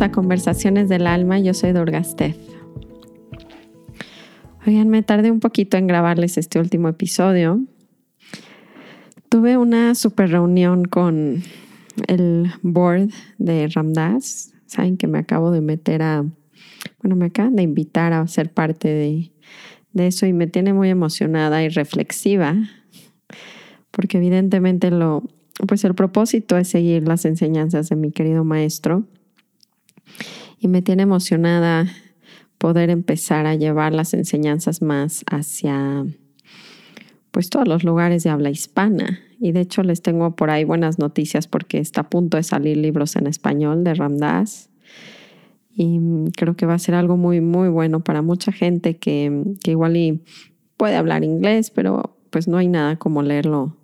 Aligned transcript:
A 0.00 0.10
Conversaciones 0.10 0.88
del 0.88 1.06
Alma, 1.06 1.38
yo 1.38 1.54
soy 1.54 1.72
Durgastef. 1.72 2.36
Oigan, 4.66 4.88
me 4.88 5.02
tardé 5.02 5.30
un 5.30 5.38
poquito 5.38 5.76
en 5.76 5.86
grabarles 5.86 6.36
este 6.36 6.58
último 6.58 6.88
episodio. 6.88 7.62
Tuve 9.28 9.56
una 9.56 9.94
super 9.94 10.30
reunión 10.30 10.84
con 10.84 11.42
el 12.08 12.50
board 12.62 13.10
de 13.38 13.68
Ramdas. 13.68 14.52
Saben 14.66 14.96
que 14.96 15.06
me 15.06 15.18
acabo 15.18 15.52
de 15.52 15.60
meter 15.60 16.02
a, 16.02 16.24
bueno, 17.00 17.14
me 17.14 17.26
acaban 17.26 17.54
de 17.54 17.62
invitar 17.62 18.12
a 18.14 18.26
ser 18.26 18.52
parte 18.52 18.88
de, 18.88 19.32
de 19.92 20.06
eso 20.08 20.26
y 20.26 20.32
me 20.32 20.48
tiene 20.48 20.72
muy 20.72 20.90
emocionada 20.90 21.62
y 21.62 21.68
reflexiva, 21.68 22.56
porque 23.92 24.16
evidentemente 24.16 24.90
lo, 24.90 25.22
pues 25.68 25.84
el 25.84 25.94
propósito 25.94 26.56
es 26.56 26.68
seguir 26.68 27.06
las 27.06 27.24
enseñanzas 27.24 27.90
de 27.90 27.96
mi 27.96 28.10
querido 28.10 28.44
maestro 28.44 29.06
y 30.58 30.68
me 30.68 30.82
tiene 30.82 31.02
emocionada 31.02 31.86
poder 32.58 32.90
empezar 32.90 33.46
a 33.46 33.54
llevar 33.54 33.92
las 33.92 34.14
enseñanzas 34.14 34.80
más 34.80 35.24
hacia 35.30 36.06
pues 37.30 37.50
todos 37.50 37.66
los 37.66 37.82
lugares 37.82 38.22
de 38.22 38.30
habla 38.30 38.50
hispana. 38.50 39.18
Y 39.40 39.52
de 39.52 39.60
hecho 39.60 39.82
les 39.82 40.00
tengo 40.02 40.36
por 40.36 40.50
ahí 40.50 40.64
buenas 40.64 40.98
noticias 40.98 41.48
porque 41.48 41.78
está 41.78 42.02
a 42.02 42.08
punto 42.08 42.36
de 42.36 42.44
salir 42.44 42.76
libros 42.76 43.16
en 43.16 43.26
español 43.26 43.82
de 43.82 43.94
Ramdas. 43.94 44.70
Y 45.74 45.98
creo 46.36 46.54
que 46.54 46.64
va 46.64 46.74
a 46.74 46.78
ser 46.78 46.94
algo 46.94 47.16
muy, 47.16 47.40
muy 47.40 47.68
bueno 47.68 48.04
para 48.04 48.22
mucha 48.22 48.52
gente 48.52 48.96
que, 48.96 49.42
que 49.62 49.72
igual 49.72 49.96
y 49.96 50.22
puede 50.76 50.94
hablar 50.94 51.24
inglés, 51.24 51.70
pero 51.70 52.16
pues 52.30 52.46
no 52.46 52.56
hay 52.56 52.68
nada 52.68 52.96
como 52.96 53.22
leerlo 53.22 53.76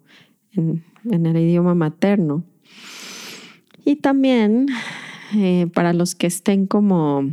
en, 0.52 0.84
en 1.10 1.26
el 1.26 1.36
idioma 1.36 1.74
materno. 1.74 2.44
Y 3.84 3.96
también 3.96 4.68
eh, 5.34 5.66
para 5.72 5.92
los 5.92 6.14
que 6.14 6.26
estén 6.26 6.66
como, 6.66 7.30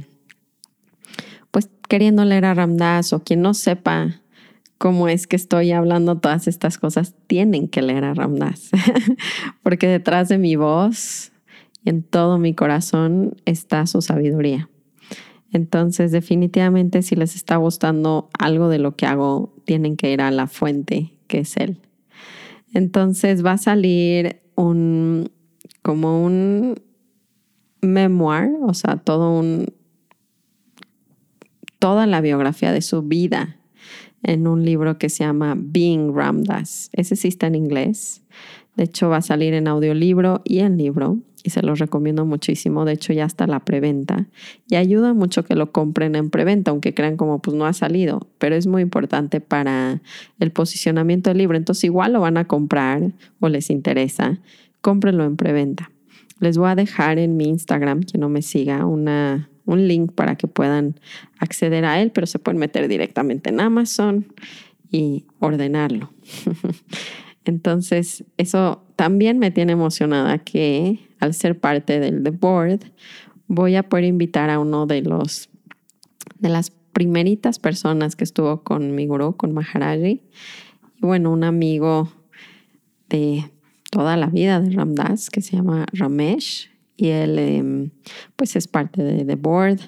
pues 1.52 1.70
queriendo 1.88 2.26
leer 2.26 2.46
a 2.46 2.54
Ramdas 2.54 3.14
o 3.14 3.24
quien 3.24 3.42
no 3.42 3.54
sepa 3.54 4.22
cómo 4.78 5.08
es 5.08 5.28
que 5.28 5.36
estoy 5.36 5.72
hablando 5.72 6.20
todas 6.20 6.48
estas 6.48 6.78
cosas, 6.78 7.16
tienen 7.28 7.68
que 7.68 7.82
leer 7.82 8.04
a 8.04 8.14
Ramdas, 8.14 8.70
porque 9.64 9.88
detrás 9.88 10.30
de 10.30 10.38
mi 10.38 10.56
voz 10.56 11.32
y 11.84 11.90
en 11.90 12.04
todo 12.04 12.38
mi 12.38 12.54
corazón 12.54 13.36
está 13.46 13.86
su 13.88 14.02
sabiduría. 14.02 14.70
Entonces, 15.52 16.12
definitivamente, 16.12 17.02
si 17.02 17.16
les 17.16 17.36
está 17.36 17.56
gustando 17.56 18.30
algo 18.38 18.68
de 18.68 18.80
lo 18.80 18.96
que 18.96 19.06
hago, 19.06 19.54
tienen 19.66 19.96
que 19.96 20.12
ir 20.12 20.22
a 20.22 20.30
la 20.30 20.48
fuente, 20.48 21.14
que 21.28 21.40
es 21.40 21.56
él. 21.58 21.80
Entonces 22.74 23.46
va 23.46 23.54
a 23.54 23.58
salir 23.58 24.42
un 24.56 25.32
como 25.82 26.24
un 26.24 26.76
memoir, 27.82 28.52
o 28.62 28.74
sea, 28.74 28.98
todo 28.98 29.32
un 29.32 29.66
toda 31.80 32.08
la 32.08 32.22
biografía 32.22 32.72
de 32.72 32.82
su 32.82 33.04
vida 33.04 33.58
en 34.24 34.48
un 34.48 34.66
libro 34.66 34.98
que 34.98 35.10
se 35.10 35.24
llama 35.24 35.56
Being 35.58 36.16
Ramdas. 36.16 36.90
Ese 36.94 37.16
sí 37.16 37.28
está 37.28 37.48
en 37.48 37.56
inglés. 37.56 38.24
De 38.76 38.84
hecho, 38.84 39.10
va 39.10 39.18
a 39.18 39.22
salir 39.22 39.54
en 39.54 39.68
audiolibro 39.68 40.42
y 40.44 40.60
en 40.60 40.78
libro 40.78 41.20
y 41.44 41.50
se 41.50 41.62
los 41.62 41.80
recomiendo 41.80 42.26
muchísimo. 42.26 42.84
De 42.84 42.94
hecho, 42.94 43.14
ya 43.14 43.26
está 43.26 43.48
la 43.48 43.62
preventa 43.62 44.28
y 44.68 44.76
ayuda 44.76 45.14
mucho 45.14 45.44
que 45.44 45.56
lo 45.56 45.72
compren 45.72 46.16
en 46.16 46.30
preventa, 46.30 46.72
aunque 46.72 46.94
crean 46.94 47.16
como 47.16 47.42
pues 47.42 47.56
no 47.56 47.66
ha 47.66 47.74
salido, 47.74 48.28
pero 48.38 48.56
es 48.56 48.68
muy 48.68 48.82
importante 48.82 49.40
para 49.40 50.02
el 50.40 50.52
posicionamiento 50.52 51.30
del 51.30 51.38
libro. 51.38 51.58
Entonces, 51.58 51.86
igual 51.86 52.14
lo 52.14 52.20
van 52.20 52.38
a 52.38 52.46
comprar 52.46 53.14
o 53.40 53.50
les 53.50 53.70
interesa, 53.70 54.40
cómprenlo 54.82 55.24
en 55.24 55.38
preventa. 55.38 55.90
Les 56.40 56.58
voy 56.58 56.70
a 56.70 56.76
dejar 56.76 57.20
en 57.20 57.38
mi 57.38 57.46
Instagram, 57.46 58.04
quien 58.04 58.22
no 58.22 58.30
me 58.30 58.42
siga, 58.42 58.86
una, 58.86 59.50
un 59.66 59.88
link 59.88 60.12
para 60.14 60.36
que 60.36 60.48
puedan 60.48 61.00
acceder 61.40 61.86
a 61.86 62.02
él, 62.02 62.12
pero 62.12 62.28
se 62.28 62.40
pueden 62.40 62.60
meter 62.60 62.88
directamente 62.88 63.50
en 63.50 63.60
Amazon 63.60 64.28
y 64.92 65.26
ordenarlo. 65.40 66.12
Entonces, 67.46 68.24
eso 68.38 68.84
también 68.96 69.40
me 69.40 69.52
tiene 69.52 69.74
emocionada 69.74 70.40
que 70.40 71.00
al 71.20 71.34
ser 71.34 71.60
parte 71.60 72.00
del 72.00 72.24
The 72.24 72.32
Board, 72.32 72.82
voy 73.48 73.76
a 73.76 73.84
poder 73.84 74.06
invitar 74.06 74.50
a 74.50 74.60
uno 74.60 74.86
de 74.86 75.02
los 75.02 75.50
de 76.40 76.50
las 76.50 76.72
primeritas 76.94 77.60
personas 77.60 78.16
que 78.16 78.24
estuvo 78.24 78.64
con 78.64 78.96
mi 78.96 79.06
gurú, 79.06 79.36
con 79.36 79.54
Maharaji. 79.54 80.24
Y 80.98 81.06
bueno, 81.06 81.32
un 81.32 81.44
amigo 81.44 82.12
de 83.10 83.52
toda 83.90 84.18
la 84.18 84.28
vida 84.28 84.60
de 84.60 84.72
Ramdas 84.72 85.30
que 85.30 85.42
se 85.42 85.56
llama 85.56 85.86
Ramesh 85.94 86.70
y 86.96 87.10
él 87.10 87.38
em, 87.40 87.90
pues 88.36 88.56
es 88.56 88.68
parte 88.68 89.04
de 89.04 89.24
The 89.24 89.36
Board. 89.36 89.80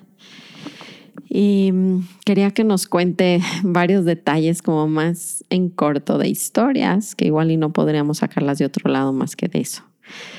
Y 1.27 1.71
mm, 1.71 2.07
quería 2.25 2.51
que 2.51 2.63
nos 2.63 2.87
cuente 2.87 3.41
varios 3.63 4.05
detalles 4.05 4.61
como 4.61 4.87
más 4.87 5.43
en 5.49 5.69
corto 5.69 6.17
de 6.17 6.29
historias, 6.29 7.15
que 7.15 7.25
igual 7.25 7.51
y 7.51 7.57
no 7.57 7.73
podríamos 7.73 8.19
sacarlas 8.19 8.57
de 8.59 8.65
otro 8.65 8.89
lado 8.89 9.11
más 9.13 9.35
que 9.35 9.47
de 9.47 9.59
eso. 9.59 9.83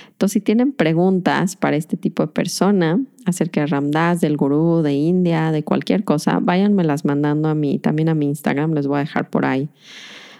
Entonces, 0.08 0.34
si 0.34 0.40
tienen 0.40 0.72
preguntas 0.72 1.56
para 1.56 1.76
este 1.76 1.96
tipo 1.96 2.22
de 2.22 2.32
persona 2.32 3.00
acerca 3.24 3.62
de 3.62 3.68
Ramdas, 3.68 4.20
del 4.20 4.36
gurú, 4.36 4.82
de 4.82 4.92
India, 4.92 5.50
de 5.50 5.62
cualquier 5.62 6.04
cosa, 6.04 6.40
váyanmelas 6.42 7.04
mandando 7.04 7.48
a 7.48 7.54
mí, 7.54 7.78
también 7.78 8.10
a 8.10 8.14
mi 8.14 8.26
Instagram, 8.26 8.74
les 8.74 8.86
voy 8.86 8.96
a 8.96 9.00
dejar 9.00 9.30
por 9.30 9.46
ahí 9.46 9.70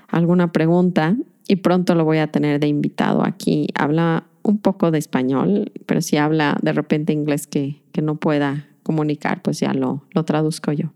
alguna 0.09 0.53
pregunta 0.53 1.17
y 1.51 1.57
pronto 1.57 1.95
lo 1.95 2.05
voy 2.05 2.19
a 2.19 2.29
tener 2.29 2.61
de 2.61 2.69
invitado 2.69 3.25
aquí. 3.25 3.69
Habla 3.75 4.25
un 4.43 4.59
poco 4.59 4.91
de 4.91 4.99
español, 4.99 5.73
pero 5.87 6.01
si 6.01 6.17
habla 6.17 6.57
de 6.63 6.73
repente 6.73 7.13
inglés 7.13 7.47
que, 7.47 7.83
que 7.93 8.03
no 8.03 8.17
pueda 8.17 8.69
comunicar, 8.85 9.43
pues 9.43 9.59
ya 9.59 9.75
lo, 9.75 10.05
lo 10.13 10.25
traduzco 10.25 10.71
yo. 10.73 10.93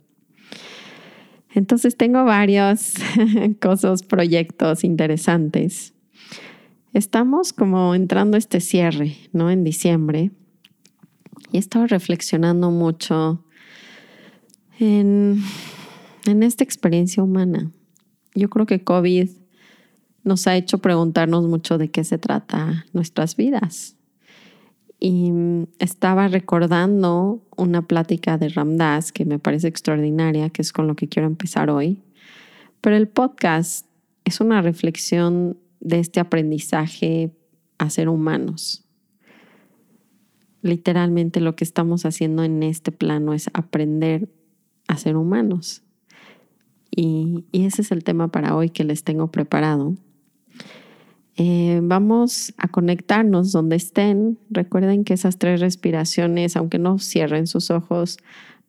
Entonces 1.54 1.96
tengo 1.96 2.24
varios 2.24 2.94
cosas, 3.60 4.02
proyectos 4.02 4.84
interesantes 4.84 5.94
Estamos 6.94 7.52
como 7.52 7.96
entrando 7.96 8.36
este 8.36 8.60
cierre, 8.60 9.16
¿no? 9.32 9.50
En 9.50 9.64
diciembre. 9.64 10.30
Y 11.50 11.56
he 11.56 11.58
estado 11.58 11.88
reflexionando 11.88 12.70
mucho 12.70 13.44
en, 14.78 15.42
en 16.24 16.44
esta 16.44 16.62
experiencia 16.62 17.20
humana. 17.20 17.72
Yo 18.36 18.48
creo 18.48 18.66
que 18.66 18.84
COVID 18.84 19.28
nos 20.24 20.46
ha 20.46 20.56
hecho 20.56 20.78
preguntarnos 20.78 21.46
mucho 21.46 21.78
de 21.78 21.90
qué 21.90 22.02
se 22.02 22.18
trata 22.18 22.86
nuestras 22.92 23.36
vidas. 23.36 23.96
Y 24.98 25.30
estaba 25.78 26.28
recordando 26.28 27.42
una 27.56 27.86
plática 27.86 28.38
de 28.38 28.48
Ramdas 28.48 29.12
que 29.12 29.26
me 29.26 29.38
parece 29.38 29.68
extraordinaria, 29.68 30.48
que 30.50 30.62
es 30.62 30.72
con 30.72 30.86
lo 30.86 30.96
que 30.96 31.08
quiero 31.08 31.28
empezar 31.28 31.68
hoy. 31.68 32.02
Pero 32.80 32.96
el 32.96 33.08
podcast 33.08 33.86
es 34.24 34.40
una 34.40 34.62
reflexión 34.62 35.58
de 35.80 36.00
este 36.00 36.20
aprendizaje 36.20 37.36
a 37.78 37.90
ser 37.90 38.08
humanos. 38.08 38.84
Literalmente 40.62 41.40
lo 41.40 41.54
que 41.56 41.64
estamos 41.64 42.06
haciendo 42.06 42.42
en 42.42 42.62
este 42.62 42.90
plano 42.90 43.34
es 43.34 43.50
aprender 43.52 44.30
a 44.88 44.96
ser 44.96 45.16
humanos. 45.16 45.82
Y, 46.90 47.44
ese 47.52 47.82
es 47.82 47.90
el 47.90 48.04
tema 48.04 48.28
para 48.28 48.56
hoy 48.56 48.70
que 48.70 48.84
les 48.84 49.04
tengo 49.04 49.30
preparado. 49.30 49.94
Eh, 51.36 51.80
vamos 51.82 52.54
a 52.58 52.68
conectarnos 52.68 53.50
donde 53.50 53.76
estén. 53.76 54.38
Recuerden 54.50 55.04
que 55.04 55.14
esas 55.14 55.38
tres 55.38 55.60
respiraciones, 55.60 56.56
aunque 56.56 56.78
no 56.78 56.98
cierren 56.98 57.46
sus 57.46 57.70
ojos, 57.70 58.18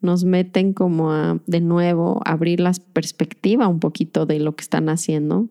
nos 0.02 0.24
meten 0.24 0.74
como 0.74 1.12
a 1.12 1.40
de 1.46 1.62
nuevo 1.62 2.22
abrir 2.26 2.60
la 2.60 2.74
perspectiva 2.94 3.68
un 3.68 3.80
poquito 3.80 4.26
de 4.26 4.40
lo 4.40 4.56
que 4.56 4.64
están 4.64 4.90
haciendo, 4.90 5.48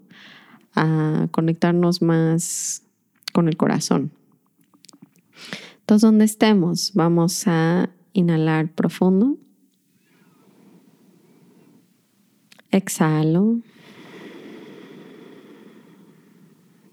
a 0.75 1.29
conectarnos 1.31 2.03
más 2.03 2.83
con 3.33 3.49
el 3.49 3.57
corazón. 3.57 4.11
Entonces, 5.81 6.03
donde 6.03 6.25
estemos, 6.25 6.93
vamos 6.95 7.47
a 7.47 7.91
inhalar 8.13 8.73
profundo. 8.73 9.37
Exhalo. 12.71 13.59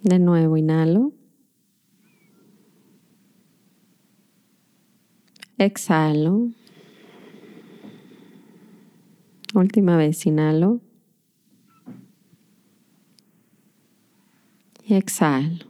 De 0.03 0.19
nuevo, 0.19 0.57
inhalo. 0.57 1.13
Exhalo. 5.57 6.49
Última 9.53 9.97
vez, 9.97 10.25
inhalo. 10.25 10.81
exhalo. 14.95 15.65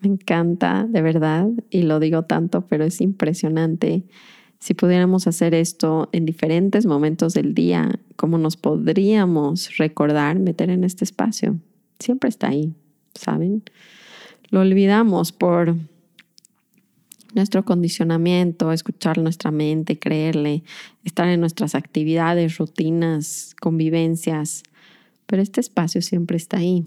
Me 0.00 0.08
encanta, 0.10 0.86
de 0.86 1.00
verdad, 1.00 1.48
y 1.70 1.82
lo 1.82 1.98
digo 1.98 2.24
tanto, 2.24 2.66
pero 2.66 2.84
es 2.84 3.00
impresionante. 3.00 4.04
Si 4.64 4.72
pudiéramos 4.72 5.26
hacer 5.26 5.52
esto 5.52 6.08
en 6.12 6.24
diferentes 6.24 6.86
momentos 6.86 7.34
del 7.34 7.52
día, 7.52 8.00
¿cómo 8.16 8.38
nos 8.38 8.56
podríamos 8.56 9.76
recordar 9.76 10.38
meter 10.38 10.70
en 10.70 10.84
este 10.84 11.04
espacio? 11.04 11.58
Siempre 11.98 12.30
está 12.30 12.48
ahí, 12.48 12.72
¿saben? 13.14 13.62
lo 14.48 14.60
olvidamos 14.60 15.32
por 15.32 15.76
nuestro 17.34 17.66
condicionamiento, 17.66 18.72
escuchar 18.72 19.18
nuestra 19.18 19.50
mente, 19.50 19.98
creerle, 19.98 20.62
estar 21.04 21.28
en 21.28 21.40
nuestras 21.40 21.74
actividades, 21.74 22.56
rutinas, 22.56 23.54
convivencias, 23.60 24.62
pero 25.26 25.42
este 25.42 25.60
espacio 25.60 26.00
siempre 26.00 26.38
está 26.38 26.56
ahí. 26.56 26.84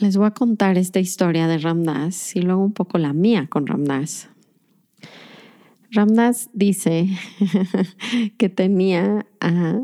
Les 0.00 0.18
voy 0.18 0.26
a 0.26 0.32
contar 0.32 0.76
esta 0.76 1.00
historia 1.00 1.48
de 1.48 1.56
Ramdas 1.56 2.36
y 2.36 2.42
luego 2.42 2.62
un 2.62 2.74
poco 2.74 2.98
la 2.98 3.14
mía 3.14 3.46
con 3.48 3.66
Ramdas. 3.66 4.28
Ramdas 5.90 6.50
dice 6.52 7.08
que 8.38 8.48
tenía 8.48 9.26
a, 9.40 9.80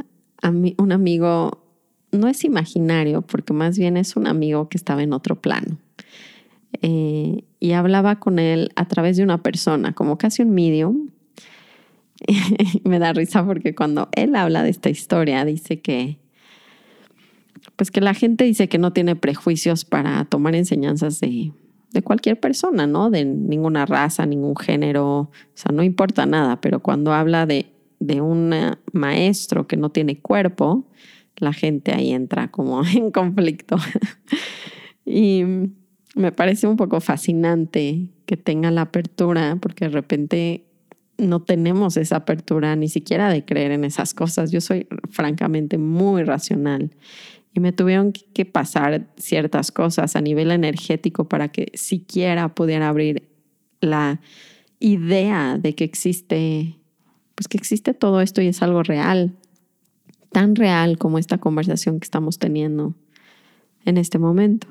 un 0.79 0.93
amigo, 0.93 1.65
no 2.11 2.29
es 2.29 2.45
imaginario, 2.45 3.23
porque 3.23 3.53
más 3.53 3.79
bien 3.79 3.97
es 3.97 4.17
un 4.17 4.27
amigo 4.27 4.69
que 4.69 4.77
estaba 4.77 5.03
en 5.03 5.13
otro 5.13 5.41
plano. 5.41 5.79
Eh, 6.81 7.45
y 7.61 7.73
hablaba 7.73 8.19
con 8.19 8.39
él 8.39 8.71
a 8.75 8.89
través 8.89 9.17
de 9.17 9.23
una 9.23 9.43
persona, 9.43 9.93
como 9.93 10.19
casi 10.19 10.43
un 10.43 10.51
medium. 10.51 11.11
Me 12.85 12.99
da 12.99 13.13
risa 13.13 13.45
porque 13.45 13.75
cuando 13.75 14.09
él 14.13 14.35
habla 14.35 14.63
de 14.63 14.71
esta 14.71 14.91
historia 14.91 15.45
dice 15.45 15.81
que, 15.81 16.19
pues 17.77 17.91
que 17.91 18.01
la 18.01 18.15
gente 18.15 18.45
dice 18.45 18.69
que 18.69 18.79
no 18.79 18.93
tiene 18.93 19.15
prejuicios 19.17 19.85
para 19.85 20.25
tomar 20.25 20.55
enseñanzas 20.55 21.21
de, 21.21 21.53
de 21.93 22.03
cualquier 22.03 22.41
persona, 22.41 22.87
¿no? 22.87 23.11
De 23.11 23.25
ninguna 23.25 23.87
raza, 23.87 24.27
ningún 24.27 24.57
género, 24.57 25.07
o 25.07 25.31
sea, 25.55 25.73
no 25.73 25.83
importa 25.83 26.27
nada, 26.27 26.61
pero 26.61 26.81
cuando 26.81 27.13
habla 27.13 27.47
de, 27.47 27.73
de 28.01 28.21
un 28.21 28.55
maestro 28.93 29.67
que 29.67 29.77
no 29.77 29.91
tiene 29.91 30.21
cuerpo, 30.21 30.87
la 31.37 31.53
gente 31.53 31.93
ahí 31.93 32.13
entra 32.13 32.49
como 32.49 32.85
en 32.87 33.11
conflicto. 33.11 33.77
y 35.05 35.45
me 36.15 36.33
parece 36.33 36.67
un 36.67 36.77
poco 36.77 37.01
fascinante 37.01 38.09
que 38.27 38.37
tenga 38.37 38.71
la 38.71 38.83
apertura, 38.83 39.57
porque 39.61 39.87
de 39.87 39.91
repente 39.91 40.65
no 41.19 41.43
tenemos 41.43 41.97
esa 41.97 42.17
apertura 42.17 42.75
ni 42.77 42.89
siquiera 42.89 43.29
de 43.31 43.45
creer 43.45 43.73
en 43.73 43.85
esas 43.85 44.15
cosas. 44.15 44.51
Yo 44.51 44.61
soy 44.61 44.87
francamente 45.11 45.79
muy 45.79 46.25
racional 46.25 46.91
y 47.55 47.61
me 47.61 47.73
tuvieron 47.73 48.13
que 48.13 48.45
pasar 48.45 49.07
ciertas 49.17 49.71
cosas 49.73 50.17
a 50.17 50.21
nivel 50.21 50.51
energético 50.51 51.29
para 51.29 51.49
que 51.49 51.71
siquiera 51.75 52.55
pudiera 52.55 52.89
abrir 52.89 53.29
la 53.81 54.21
idea 54.79 55.59
de 55.59 55.75
que 55.75 55.85
existe, 55.85 56.79
pues 57.35 57.49
que 57.49 57.59
existe 57.59 57.95
todo 57.95 58.21
esto 58.21 58.41
y 58.41 58.49
es 58.49 58.63
algo 58.63 58.83
real, 58.83 59.37
tan 60.31 60.57
real 60.57 60.97
como 60.97 61.19
esta 61.19 61.39
conversación 61.39 62.01
que 62.01 62.05
estamos 62.05 62.39
teniendo 62.39 62.95
en 63.85 63.99
este 63.99 64.19
momento. 64.19 64.69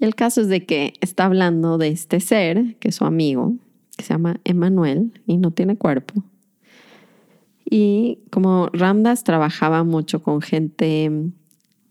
Y 0.00 0.04
el 0.04 0.14
caso 0.14 0.40
es 0.40 0.48
de 0.48 0.64
que 0.64 0.94
está 1.00 1.26
hablando 1.26 1.76
de 1.76 1.88
este 1.88 2.20
ser, 2.20 2.76
que 2.78 2.88
es 2.88 2.94
su 2.94 3.04
amigo, 3.04 3.56
que 3.96 4.04
se 4.04 4.14
llama 4.14 4.40
Emanuel 4.44 5.20
y 5.26 5.36
no 5.36 5.50
tiene 5.50 5.76
cuerpo. 5.76 6.22
Y 7.68 8.20
como 8.30 8.70
Ramdas 8.72 9.24
trabajaba 9.24 9.84
mucho 9.84 10.22
con 10.22 10.40
gente 10.40 11.10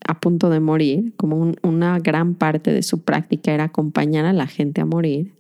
a 0.08 0.20
punto 0.20 0.50
de 0.50 0.60
morir, 0.60 1.14
como 1.18 1.54
una 1.62 2.00
gran 2.00 2.36
parte 2.36 2.72
de 2.72 2.84
su 2.84 3.02
práctica 3.02 3.54
era 3.54 3.66
acompañar 3.66 4.26
a 4.26 4.34
la 4.34 4.48
gente 4.48 4.82
a 4.82 4.86
morir, 4.86 5.34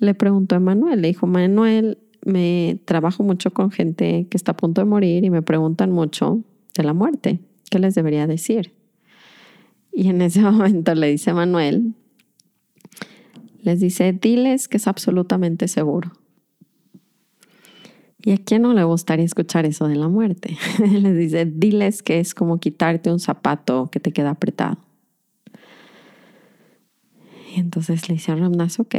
le 0.00 0.14
preguntó 0.14 0.56
a 0.56 0.60
Manuel, 0.60 1.02
le 1.02 1.08
dijo, 1.08 1.26
Manuel, 1.26 1.98
me 2.24 2.78
trabajo 2.84 3.22
mucho 3.22 3.52
con 3.52 3.70
gente 3.70 4.26
que 4.30 4.36
está 4.36 4.52
a 4.52 4.56
punto 4.56 4.80
de 4.80 4.84
morir 4.84 5.24
y 5.24 5.30
me 5.30 5.42
preguntan 5.42 5.90
mucho 5.90 6.40
de 6.76 6.84
la 6.84 6.94
muerte, 6.94 7.40
¿qué 7.70 7.78
les 7.78 7.94
debería 7.94 8.26
decir? 8.26 8.72
Y 9.92 10.08
en 10.08 10.22
ese 10.22 10.40
momento 10.42 10.94
le 10.94 11.08
dice 11.08 11.32
Manuel, 11.32 11.94
les 13.62 13.80
dice, 13.80 14.12
diles 14.12 14.68
que 14.68 14.76
es 14.76 14.86
absolutamente 14.86 15.68
seguro. 15.68 16.12
¿Y 18.20 18.32
a 18.32 18.36
quién 18.38 18.62
no 18.62 18.74
le 18.74 18.82
gustaría 18.82 19.24
escuchar 19.24 19.64
eso 19.64 19.86
de 19.86 19.94
la 19.94 20.08
muerte? 20.08 20.56
Les 20.90 21.16
dice, 21.16 21.46
diles 21.46 22.02
que 22.02 22.18
es 22.18 22.34
como 22.34 22.58
quitarte 22.58 23.12
un 23.12 23.20
zapato 23.20 23.88
que 23.90 24.00
te 24.00 24.12
queda 24.12 24.30
apretado. 24.30 24.78
Y 27.54 27.60
entonces 27.60 28.08
le 28.08 28.16
dice 28.16 28.32
a 28.32 28.36
Ramdas, 28.36 28.80
ok. 28.80 28.94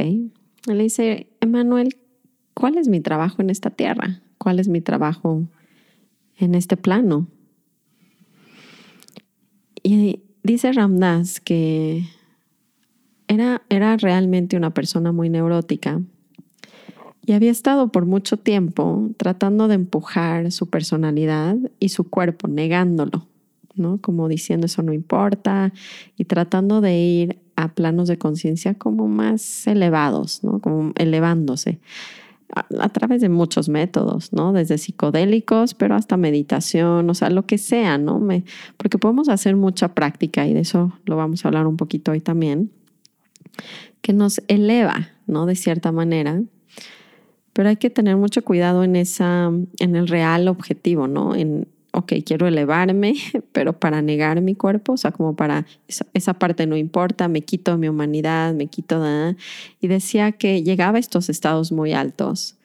Le 0.66 0.82
dice, 0.82 1.28
Emanuel, 1.40 1.96
¿cuál 2.54 2.78
es 2.78 2.88
mi 2.88 3.00
trabajo 3.00 3.42
en 3.42 3.50
esta 3.50 3.70
tierra? 3.70 4.22
¿Cuál 4.38 4.58
es 4.58 4.68
mi 4.68 4.80
trabajo 4.80 5.46
en 6.38 6.54
este 6.54 6.76
plano? 6.76 7.28
Y 9.82 10.22
dice 10.42 10.72
Ramdas 10.72 11.40
que 11.40 12.04
era, 13.28 13.62
era 13.68 13.96
realmente 13.96 14.56
una 14.56 14.74
persona 14.74 15.12
muy 15.12 15.28
neurótica 15.28 16.02
y 17.24 17.32
había 17.32 17.50
estado 17.50 17.88
por 17.88 18.06
mucho 18.06 18.36
tiempo 18.36 19.10
tratando 19.16 19.68
de 19.68 19.74
empujar 19.74 20.50
su 20.52 20.68
personalidad 20.68 21.56
y 21.78 21.90
su 21.90 22.08
cuerpo, 22.08 22.48
negándolo, 22.48 23.26
¿no? 23.74 23.98
Como 24.00 24.28
diciendo 24.28 24.66
eso 24.66 24.82
no 24.82 24.92
importa 24.92 25.72
y 26.16 26.24
tratando 26.24 26.80
de 26.80 26.98
ir 26.98 27.38
a 27.56 27.68
planos 27.68 28.08
de 28.08 28.18
conciencia 28.18 28.74
como 28.74 29.06
más 29.06 29.66
elevados, 29.66 30.42
¿no? 30.42 30.60
Como 30.60 30.92
elevándose 30.96 31.78
a, 32.54 32.88
través 32.88 33.20
de 33.20 33.28
muchos 33.28 33.68
métodos, 33.68 34.32
¿no? 34.32 34.52
Desde 34.52 34.78
psicodélicos, 34.78 35.74
pero 35.74 35.94
hasta 35.94 36.16
meditación, 36.16 37.08
o 37.08 37.14
sea, 37.14 37.30
lo 37.30 37.46
que 37.46 37.58
sea, 37.58 37.98
¿no? 37.98 38.18
Me, 38.18 38.44
porque 38.76 38.98
podemos 38.98 39.28
hacer 39.28 39.56
mucha 39.56 39.94
práctica 39.94 40.46
y 40.46 40.54
de 40.54 40.60
eso 40.60 40.92
lo 41.04 41.16
vamos 41.16 41.44
a 41.44 41.48
hablar 41.48 41.66
un 41.66 41.76
poquito 41.76 42.12
hoy 42.12 42.20
también, 42.20 42.70
que 44.00 44.12
nos 44.12 44.40
eleva, 44.48 45.10
¿no? 45.26 45.46
De 45.46 45.54
cierta 45.54 45.92
manera 45.92 46.42
pero 47.52 47.68
hay 47.68 47.76
que 47.76 47.90
tener 47.90 48.16
mucho 48.16 48.42
cuidado 48.42 48.84
en, 48.84 48.96
esa, 48.96 49.50
en 49.78 49.96
el 49.96 50.08
real 50.08 50.48
objetivo, 50.48 51.08
¿no? 51.08 51.34
En, 51.34 51.66
ok, 51.92 52.12
quiero 52.24 52.46
elevarme, 52.46 53.14
pero 53.52 53.72
para 53.72 54.02
negar 54.02 54.40
mi 54.40 54.54
cuerpo, 54.54 54.92
o 54.92 54.96
sea, 54.96 55.12
como 55.12 55.34
para 55.34 55.66
esa, 56.14 56.34
parte 56.34 56.66
no 56.66 56.76
importa, 56.76 57.28
me 57.28 57.42
quito 57.42 57.76
mi 57.78 57.88
humanidad, 57.88 58.54
me 58.54 58.66
quito 58.66 59.02
de... 59.02 59.36
Y 59.80 59.88
decía 59.88 60.32
que 60.32 60.62
llegaba 60.62 60.96
a 60.96 61.00
estos 61.00 61.28
estados 61.28 61.72
muy 61.72 61.92
altos, 61.92 62.56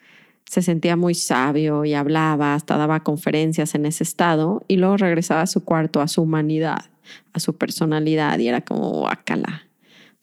se 0.46 0.62
sentía 0.62 0.96
muy 0.96 1.16
sabio 1.16 1.86
y 1.86 1.96
hablaba, 1.96 2.54
hasta 2.54 2.78
daba 2.78 3.02
conferencias 3.02 3.74
en 3.74 3.86
ese 3.86 4.04
estado, 4.04 4.64
y 4.68 4.78
luego 4.78 4.98
regresaba 4.98 5.42
a 5.42 5.48
su 5.48 5.64
cuarto, 5.64 6.02
a 6.02 6.08
su 6.08 6.22
humanidad, 6.22 6.86
a 7.34 7.40
su 7.40 7.56
personalidad, 7.58 8.38
y 8.40 8.48
era 8.48 8.62
como, 8.62 8.92
guacala, 8.92 9.64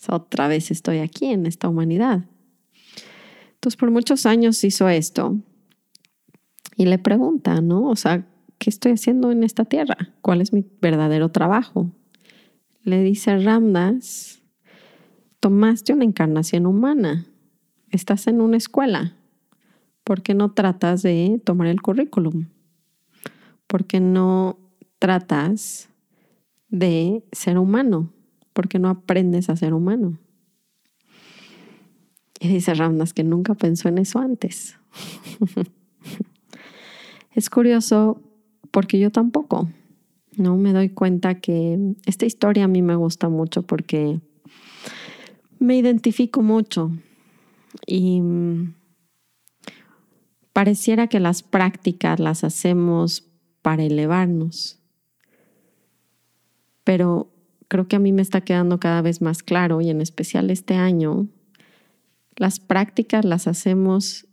otra 0.08 0.48
vez 0.48 0.70
estoy 0.70 0.98
aquí 0.98 1.26
en 1.26 1.46
esta 1.46 1.68
humanidad. 1.68 2.24
Entonces, 3.62 3.78
por 3.78 3.92
muchos 3.92 4.26
años 4.26 4.64
hizo 4.64 4.88
esto 4.88 5.38
y 6.74 6.86
le 6.86 6.98
pregunta, 6.98 7.60
¿no? 7.60 7.84
O 7.90 7.94
sea, 7.94 8.26
¿qué 8.58 8.68
estoy 8.68 8.90
haciendo 8.90 9.30
en 9.30 9.44
esta 9.44 9.64
tierra? 9.64 10.10
¿Cuál 10.20 10.40
es 10.40 10.52
mi 10.52 10.66
verdadero 10.80 11.28
trabajo? 11.28 11.88
Le 12.82 13.04
dice 13.04 13.38
Ramdas, 13.38 14.42
tomaste 15.38 15.92
una 15.92 16.02
encarnación 16.02 16.66
humana, 16.66 17.24
estás 17.90 18.26
en 18.26 18.40
una 18.40 18.56
escuela, 18.56 19.14
¿por 20.02 20.22
qué 20.22 20.34
no 20.34 20.50
tratas 20.50 21.02
de 21.02 21.40
tomar 21.44 21.68
el 21.68 21.80
currículum? 21.80 22.48
¿Por 23.68 23.84
qué 23.84 24.00
no 24.00 24.58
tratas 24.98 25.88
de 26.68 27.22
ser 27.30 27.58
humano? 27.58 28.12
¿Por 28.54 28.66
qué 28.66 28.80
no 28.80 28.88
aprendes 28.88 29.48
a 29.48 29.54
ser 29.54 29.72
humano? 29.72 30.18
Y 32.42 32.48
dice 32.48 32.74
Ramdas 32.74 33.14
que 33.14 33.22
nunca 33.22 33.54
pensó 33.54 33.88
en 33.88 33.98
eso 33.98 34.18
antes. 34.18 34.76
es 37.36 37.48
curioso 37.48 38.20
porque 38.72 38.98
yo 38.98 39.10
tampoco. 39.10 39.70
No 40.36 40.56
me 40.56 40.72
doy 40.72 40.88
cuenta 40.88 41.40
que 41.40 41.94
esta 42.04 42.26
historia 42.26 42.64
a 42.64 42.68
mí 42.68 42.82
me 42.82 42.96
gusta 42.96 43.28
mucho 43.28 43.62
porque 43.62 44.18
me 45.60 45.76
identifico 45.76 46.42
mucho 46.42 46.90
y 47.86 48.20
pareciera 50.52 51.06
que 51.06 51.20
las 51.20 51.44
prácticas 51.44 52.18
las 52.18 52.42
hacemos 52.42 53.30
para 53.62 53.84
elevarnos. 53.84 54.80
Pero 56.82 57.30
creo 57.68 57.86
que 57.86 57.94
a 57.94 58.00
mí 58.00 58.10
me 58.10 58.22
está 58.22 58.40
quedando 58.40 58.80
cada 58.80 59.00
vez 59.00 59.22
más 59.22 59.44
claro 59.44 59.80
y 59.80 59.90
en 59.90 60.00
especial 60.00 60.50
este 60.50 60.74
año 60.74 61.28
las 62.42 62.58
prácticas 62.58 63.24
las 63.24 63.46
hacemos 63.46 64.26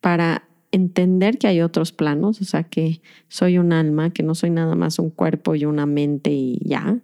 para 0.00 0.48
entender 0.70 1.36
que 1.36 1.48
hay 1.48 1.62
otros 1.62 1.90
planos, 1.90 2.40
o 2.40 2.44
sea, 2.44 2.62
que 2.62 3.00
soy 3.26 3.58
un 3.58 3.72
alma, 3.72 4.10
que 4.10 4.22
no 4.22 4.36
soy 4.36 4.50
nada 4.50 4.76
más 4.76 5.00
un 5.00 5.10
cuerpo 5.10 5.56
y 5.56 5.64
una 5.64 5.84
mente 5.84 6.30
y 6.30 6.60
ya. 6.64 7.00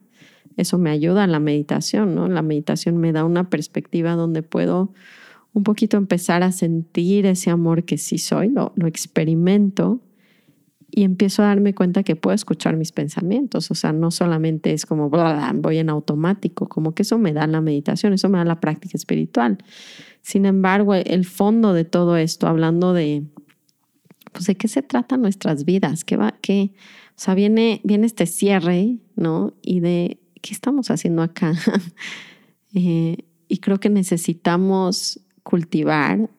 Eso 0.57 0.79
me 0.79 0.91
ayuda 0.91 1.25
a 1.25 1.27
la 1.27 1.41
meditación, 1.41 2.15
¿no? 2.15 2.29
La 2.29 2.43
meditación 2.43 2.99
me 2.99 3.11
da 3.11 3.25
una 3.25 3.51
perspectiva 3.51 4.13
donde 4.13 4.45
puedo 4.45 4.93
un 5.53 5.65
poquito 5.65 5.97
empezar 5.97 6.45
a 6.45 6.53
sentir 6.53 7.27
ese 7.27 7.51
amor 7.51 7.83
que 7.83 7.99
sí 7.99 8.19
soy, 8.19 8.49
lo, 8.49 8.73
lo 8.77 8.87
experimento 8.87 10.01
y 10.95 11.05
empiezo 11.05 11.43
a 11.43 11.47
darme 11.47 11.75
cuenta 11.75 12.03
que 12.03 12.17
puedo 12.17 12.35
escuchar 12.35 12.77
mis 12.77 12.93
pensamientos, 12.93 13.71
o 13.71 13.75
sea, 13.75 13.95
no 13.95 14.11
solamente 14.11 14.75
es 14.75 14.85
como 14.85 15.09
voy 15.09 15.79
en 15.79 15.89
automático, 15.89 16.69
como 16.69 16.95
que 16.95 17.03
eso 17.03 17.19
me 17.19 17.33
da 17.33 17.47
la 17.47 17.63
meditación, 17.63 18.13
eso 18.13 18.29
me 18.29 18.37
da 18.37 18.45
la 18.45 18.61
práctica 18.61 18.99
espiritual. 18.99 19.57
Sin 20.21 20.45
embargo, 20.45 20.95
el 20.95 21.25
fondo 21.25 21.73
de 21.73 21.87
todo 21.87 22.19
esto, 22.19 22.47
hablando 22.47 22.93
de, 22.93 23.25
pues, 24.33 24.45
de 24.45 24.55
qué 24.55 24.69
se 24.69 24.83
trata 24.83 25.17
nuestras 25.17 25.65
vidas, 25.65 26.05
qué 26.05 26.19
va, 26.19 26.35
qué, 26.43 26.75
o 27.09 27.21
sea, 27.21 27.35
viene, 27.35 27.81
viene 27.85 28.05
este 28.05 28.27
cierre, 28.27 28.99
¿no? 29.17 29.55
Y 29.63 29.81
de 29.81 30.21
qué 30.43 30.53
estamos 30.53 30.91
haciendo 30.91 31.23
acá. 31.23 31.55
Eh, 32.75 33.27
y 33.49 33.59
creo 33.59 33.79
que 33.81 33.91
necesitamos 33.91 35.21
cultivar 35.43 36.31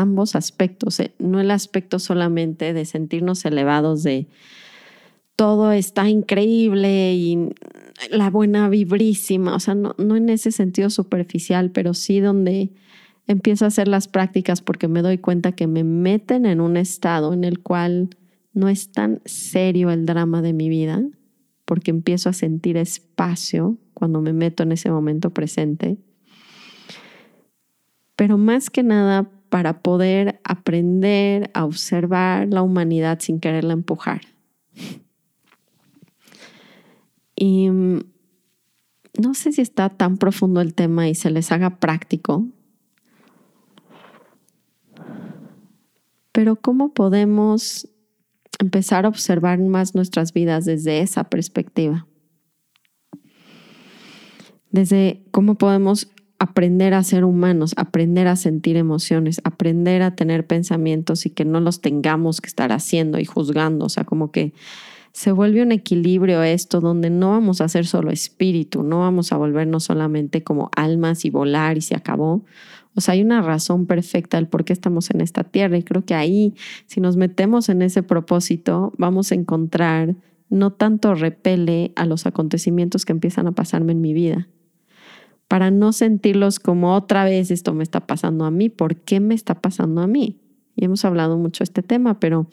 ambos 0.00 0.36
aspectos, 0.36 1.00
eh, 1.00 1.14
no 1.18 1.40
el 1.40 1.50
aspecto 1.50 1.98
solamente 1.98 2.72
de 2.72 2.84
sentirnos 2.84 3.44
elevados 3.44 4.02
de 4.02 4.28
todo 5.36 5.72
está 5.72 6.08
increíble 6.08 7.14
y 7.14 7.50
la 8.10 8.30
buena 8.30 8.68
vibrísima, 8.68 9.54
o 9.54 9.60
sea, 9.60 9.74
no, 9.74 9.94
no 9.98 10.16
en 10.16 10.28
ese 10.28 10.52
sentido 10.52 10.90
superficial, 10.90 11.70
pero 11.70 11.94
sí 11.94 12.20
donde 12.20 12.70
empiezo 13.26 13.64
a 13.64 13.68
hacer 13.68 13.88
las 13.88 14.08
prácticas 14.08 14.60
porque 14.60 14.88
me 14.88 15.02
doy 15.02 15.18
cuenta 15.18 15.52
que 15.52 15.66
me 15.66 15.84
meten 15.84 16.46
en 16.46 16.60
un 16.60 16.76
estado 16.76 17.32
en 17.32 17.44
el 17.44 17.60
cual 17.60 18.10
no 18.52 18.68
es 18.68 18.92
tan 18.92 19.20
serio 19.24 19.90
el 19.90 20.06
drama 20.06 20.42
de 20.42 20.52
mi 20.52 20.68
vida, 20.68 21.02
porque 21.64 21.90
empiezo 21.90 22.28
a 22.28 22.34
sentir 22.34 22.76
espacio 22.76 23.78
cuando 23.94 24.20
me 24.20 24.32
meto 24.32 24.62
en 24.62 24.72
ese 24.72 24.90
momento 24.90 25.30
presente. 25.30 25.98
Pero 28.16 28.38
más 28.38 28.70
que 28.70 28.82
nada 28.82 29.30
para 29.54 29.82
poder 29.82 30.40
aprender 30.42 31.48
a 31.54 31.64
observar 31.64 32.48
la 32.48 32.60
humanidad 32.62 33.20
sin 33.20 33.38
quererla 33.38 33.74
empujar. 33.74 34.22
Y 37.36 37.70
mm, 37.70 38.00
no 39.20 39.34
sé 39.34 39.52
si 39.52 39.60
está 39.60 39.90
tan 39.90 40.16
profundo 40.16 40.60
el 40.60 40.74
tema 40.74 41.08
y 41.08 41.14
se 41.14 41.30
les 41.30 41.52
haga 41.52 41.78
práctico, 41.78 42.48
pero 46.32 46.56
¿cómo 46.56 46.92
podemos 46.92 47.88
empezar 48.58 49.04
a 49.04 49.08
observar 49.08 49.60
más 49.60 49.94
nuestras 49.94 50.32
vidas 50.32 50.64
desde 50.64 50.98
esa 50.98 51.30
perspectiva? 51.30 52.08
Desde 54.72 55.24
cómo 55.30 55.54
podemos 55.54 56.08
aprender 56.38 56.94
a 56.94 57.02
ser 57.02 57.24
humanos, 57.24 57.74
aprender 57.76 58.26
a 58.26 58.36
sentir 58.36 58.76
emociones, 58.76 59.40
aprender 59.44 60.02
a 60.02 60.14
tener 60.14 60.46
pensamientos 60.46 61.26
y 61.26 61.30
que 61.30 61.44
no 61.44 61.60
los 61.60 61.80
tengamos 61.80 62.40
que 62.40 62.48
estar 62.48 62.72
haciendo 62.72 63.18
y 63.18 63.24
juzgando. 63.24 63.86
O 63.86 63.88
sea, 63.88 64.04
como 64.04 64.30
que 64.30 64.52
se 65.12 65.30
vuelve 65.30 65.62
un 65.62 65.70
equilibrio 65.70 66.42
esto 66.42 66.80
donde 66.80 67.08
no 67.08 67.30
vamos 67.30 67.60
a 67.60 67.68
ser 67.68 67.86
solo 67.86 68.10
espíritu, 68.10 68.82
no 68.82 68.98
vamos 68.98 69.32
a 69.32 69.36
volvernos 69.36 69.84
solamente 69.84 70.42
como 70.42 70.70
almas 70.76 71.24
y 71.24 71.30
volar 71.30 71.78
y 71.78 71.82
se 71.82 71.94
acabó. 71.94 72.44
O 72.96 73.00
sea, 73.00 73.14
hay 73.14 73.22
una 73.22 73.40
razón 73.40 73.86
perfecta 73.86 74.36
del 74.36 74.48
por 74.48 74.64
qué 74.64 74.72
estamos 74.72 75.10
en 75.10 75.20
esta 75.20 75.44
tierra 75.44 75.78
y 75.78 75.82
creo 75.82 76.04
que 76.04 76.14
ahí, 76.14 76.54
si 76.86 77.00
nos 77.00 77.16
metemos 77.16 77.68
en 77.68 77.82
ese 77.82 78.02
propósito, 78.02 78.92
vamos 78.98 79.30
a 79.30 79.36
encontrar 79.36 80.16
no 80.50 80.72
tanto 80.72 81.14
repele 81.14 81.92
a 81.96 82.06
los 82.06 82.26
acontecimientos 82.26 83.04
que 83.04 83.12
empiezan 83.12 83.46
a 83.46 83.52
pasarme 83.52 83.92
en 83.92 84.00
mi 84.00 84.12
vida, 84.14 84.48
para 85.54 85.70
no 85.70 85.92
sentirlos 85.92 86.58
como 86.58 86.96
otra 86.96 87.22
vez 87.22 87.52
esto 87.52 87.74
me 87.74 87.84
está 87.84 88.08
pasando 88.08 88.44
a 88.44 88.50
mí, 88.50 88.70
¿por 88.70 88.96
qué 88.96 89.20
me 89.20 89.36
está 89.36 89.54
pasando 89.54 90.00
a 90.00 90.08
mí? 90.08 90.40
Y 90.74 90.84
hemos 90.84 91.04
hablado 91.04 91.38
mucho 91.38 91.62
de 91.62 91.66
este 91.66 91.82
tema, 91.84 92.18
pero 92.18 92.48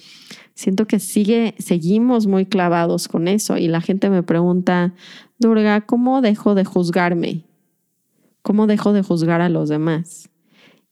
siento 0.53 0.85
que 0.85 0.99
sigue, 0.99 1.55
seguimos 1.57 2.27
muy 2.27 2.45
clavados 2.45 3.07
con 3.07 3.27
eso 3.27 3.57
y 3.57 3.69
la 3.69 3.81
gente 3.81 4.11
me 4.11 4.21
pregunta, 4.21 4.93
Durga, 5.39 5.81
¿cómo 5.81 6.21
dejo 6.21 6.53
de 6.53 6.63
juzgarme? 6.63 7.47
¿Cómo 8.43 8.67
dejo 8.67 8.93
de 8.93 9.01
juzgar 9.01 9.41
a 9.41 9.49
los 9.49 9.67
demás? 9.67 10.29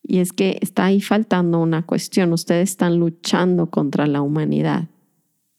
Y 0.01 0.17
es 0.17 0.33
que 0.33 0.57
está 0.61 0.85
ahí 0.85 1.01
faltando 1.01 1.59
una 1.59 1.85
cuestión. 1.85 2.33
Ustedes 2.33 2.71
están 2.71 2.97
luchando 2.97 3.69
contra 3.69 4.07
la 4.07 4.23
humanidad. 4.23 4.87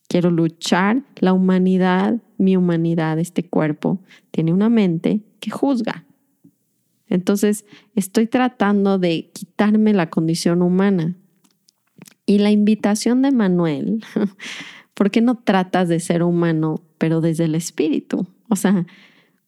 Quiero 0.09 0.33
luchar. 0.33 1.05
La 1.21 1.33
humanidad, 1.33 2.21
mi 2.39 2.57
humanidad, 2.57 3.21
este 3.21 3.49
cuerpo, 3.49 4.01
tiene 4.33 4.53
una 4.53 4.69
mente 4.69 5.21
que 5.39 5.53
juzga. 5.53 6.07
Entonces, 7.11 7.67
estoy 7.97 8.29
tratando 8.29 8.99
de 8.99 9.31
quitarme 9.35 9.93
la 9.93 10.09
condición 10.09 10.63
humana. 10.63 11.17
Y 12.25 12.39
la 12.39 12.53
invitación 12.53 13.21
de 13.23 13.33
Manuel, 13.33 14.05
¿por 14.95 15.11
qué 15.11 15.21
no 15.21 15.35
tratas 15.35 15.89
de 15.89 15.99
ser 15.99 16.23
humano, 16.23 16.83
pero 16.97 17.21
desde 17.21 17.45
el 17.45 17.57
espíritu? 17.57 18.29
O 18.49 18.55
sea, 18.55 18.87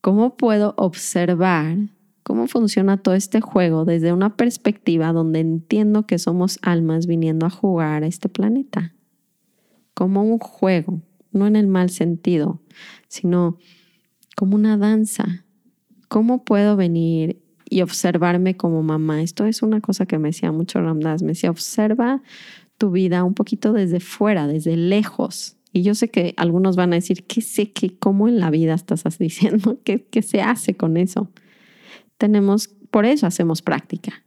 ¿cómo 0.01 0.37
puedo 0.37 0.75
observar 0.77 1.77
cómo 2.25 2.49
funciona 2.49 2.97
todo 2.97 3.15
este 3.15 3.41
juego 3.41 3.85
desde 3.85 4.13
una 4.13 4.37
perspectiva 4.37 5.13
donde 5.13 5.39
entiendo 5.39 6.07
que 6.07 6.19
somos 6.19 6.59
almas 6.63 7.07
viniendo 7.07 7.47
a 7.47 7.51
jugar 7.51 8.03
a 8.03 8.09
este 8.09 8.29
planeta? 8.29 8.93
Como 9.95 10.25
un 10.25 10.39
juego, 10.39 11.01
no 11.31 11.47
en 11.47 11.55
el 11.55 11.69
mal 11.69 11.91
sentido, 11.91 12.61
sino 13.07 13.59
como 14.37 14.57
una 14.57 14.77
danza. 14.77 15.45
¿Cómo 16.09 16.45
puedo 16.45 16.77
venir 16.77 17.42
y 17.73 17.81
observarme 17.81 18.57
como 18.57 18.83
mamá. 18.83 19.23
Esto 19.23 19.47
es 19.47 19.63
una 19.63 19.81
cosa 19.81 20.05
que 20.05 20.19
me 20.19 20.29
decía 20.29 20.53
mucho 20.53 20.81
Ramdas. 20.81 21.23
Me 21.23 21.29
decía, 21.29 21.51
observa 21.51 22.23
tu 22.77 22.91
vida 22.91 23.25
un 23.25 23.33
poquito 23.33 23.73
desde 23.73 23.99
fuera, 23.99 24.47
desde 24.47 24.77
lejos. 24.77 25.57
Y 25.73 25.83
yo 25.83 25.95
sé 25.95 26.11
que 26.11 26.35
algunos 26.37 26.77
van 26.77 26.93
a 26.93 26.97
decir, 26.97 27.25
¿qué 27.25 27.41
sé 27.41 27.73
que 27.73 27.97
cómo 27.97 28.29
en 28.29 28.41
la 28.41 28.51
vida 28.51 28.75
estás 28.75 29.03
diciendo? 29.19 29.79
¿Qué, 29.85 30.05
¿Qué 30.05 30.21
se 30.21 30.43
hace 30.43 30.77
con 30.77 30.99
eso? 30.99 31.31
Tenemos, 32.19 32.69
por 32.91 33.07
eso 33.07 33.27
hacemos 33.27 33.63
práctica. 33.63 34.23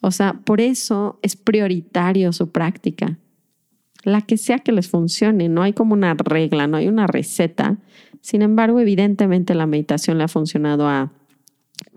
O 0.00 0.10
sea, 0.10 0.40
por 0.44 0.60
eso 0.60 1.20
es 1.22 1.36
prioritario 1.36 2.32
su 2.32 2.50
práctica. 2.50 3.18
La 4.02 4.22
que 4.22 4.36
sea 4.36 4.58
que 4.58 4.72
les 4.72 4.88
funcione, 4.88 5.48
no 5.48 5.62
hay 5.62 5.74
como 5.74 5.94
una 5.94 6.14
regla, 6.14 6.66
no 6.66 6.76
hay 6.76 6.88
una 6.88 7.06
receta. 7.06 7.78
Sin 8.20 8.42
embargo, 8.42 8.80
evidentemente 8.80 9.54
la 9.54 9.66
meditación 9.66 10.18
le 10.18 10.24
ha 10.24 10.28
funcionado 10.28 10.88
a 10.88 11.12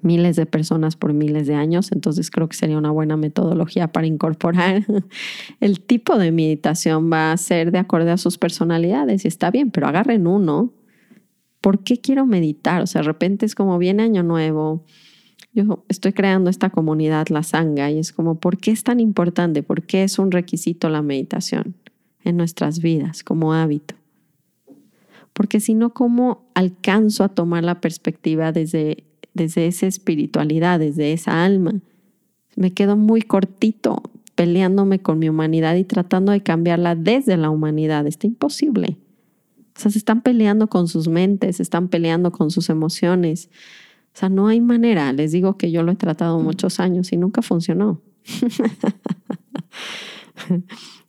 miles 0.02 0.36
de 0.36 0.46
personas 0.46 0.96
por 0.96 1.14
miles 1.14 1.48
de 1.48 1.56
años, 1.56 1.92
entonces 1.92 2.30
creo 2.30 2.48
que 2.48 2.56
sería 2.56 2.78
una 2.78 2.92
buena 2.92 3.18
metodología 3.18 3.92
para 3.92 4.08
incorporar. 4.08 4.86
El 5.60 5.82
tipo 5.82 6.18
de 6.18 6.32
meditación 6.32 7.12
va 7.12 7.32
a 7.32 7.38
ser 7.38 7.72
de 7.72 7.80
acuerdo 7.80 8.12
a 8.12 8.18
sus 8.18 8.38
personalidades 8.38 9.26
y 9.26 9.28
está 9.28 9.52
bien, 9.52 9.72
pero 9.72 9.88
agarren 9.88 10.28
uno. 10.28 10.74
¿Por 11.62 11.84
qué 11.84 12.00
quiero 12.00 12.26
meditar? 12.26 12.82
O 12.82 12.88
sea, 12.88 13.02
de 13.02 13.08
repente 13.08 13.46
es 13.46 13.56
como 13.56 13.78
viene 13.80 14.04
año 14.04 14.22
nuevo. 14.22 14.84
Yo 15.54 15.84
estoy 15.88 16.14
creando 16.14 16.50
esta 16.50 16.70
comunidad, 16.70 17.28
la 17.30 17.42
sanga, 17.42 17.90
y 17.90 17.98
es 17.98 18.12
como, 18.12 18.40
¿por 18.40 18.58
qué 18.58 18.72
es 18.72 18.84
tan 18.84 19.00
importante? 19.00 19.64
¿Por 19.64 19.84
qué 19.84 20.04
es 20.04 20.20
un 20.20 20.32
requisito 20.32 20.90
la 20.90 21.02
meditación 21.02 21.76
en 22.24 22.38
nuestras 22.38 22.80
vidas 22.80 23.24
como 23.24 23.54
hábito? 23.54 23.96
Porque 25.32 25.60
si 25.60 25.74
no, 25.74 25.94
¿cómo 25.94 26.50
alcanzo 26.54 27.24
a 27.24 27.30
tomar 27.30 27.64
la 27.64 27.82
perspectiva 27.82 28.52
desde 28.52 29.05
desde 29.36 29.68
esa 29.68 29.86
espiritualidad, 29.86 30.80
desde 30.80 31.14
esa 31.14 31.46
alma. 31.46 31.74
Me 32.56 32.74
quedo 32.74 32.98
muy 32.98 33.22
cortito 33.22 34.02
peleándome 34.34 35.00
con 35.00 35.20
mi 35.20 35.30
humanidad 35.30 35.76
y 35.76 35.84
tratando 35.84 36.32
de 36.32 36.42
cambiarla 36.42 36.96
desde 36.96 37.38
la 37.38 37.52
humanidad. 37.52 38.08
Está 38.08 38.28
imposible. 38.28 38.98
O 39.78 39.80
sea, 39.80 39.92
se 39.92 39.98
están 39.98 40.22
peleando 40.22 40.68
con 40.68 40.88
sus 40.88 41.08
mentes, 41.08 41.58
se 41.58 41.64
están 41.64 41.90
peleando 41.90 42.32
con 42.32 42.50
sus 42.50 42.70
emociones. 42.70 43.50
O 44.14 44.18
sea, 44.18 44.30
no 44.30 44.48
hay 44.48 44.62
manera. 44.62 45.12
Les 45.14 45.34
digo 45.34 45.58
que 45.58 45.72
yo 45.72 45.84
lo 45.84 45.92
he 45.92 45.96
tratado 45.96 46.40
muchos 46.40 46.80
años 46.80 47.12
y 47.12 47.18
nunca 47.18 47.42
funcionó. 47.42 48.02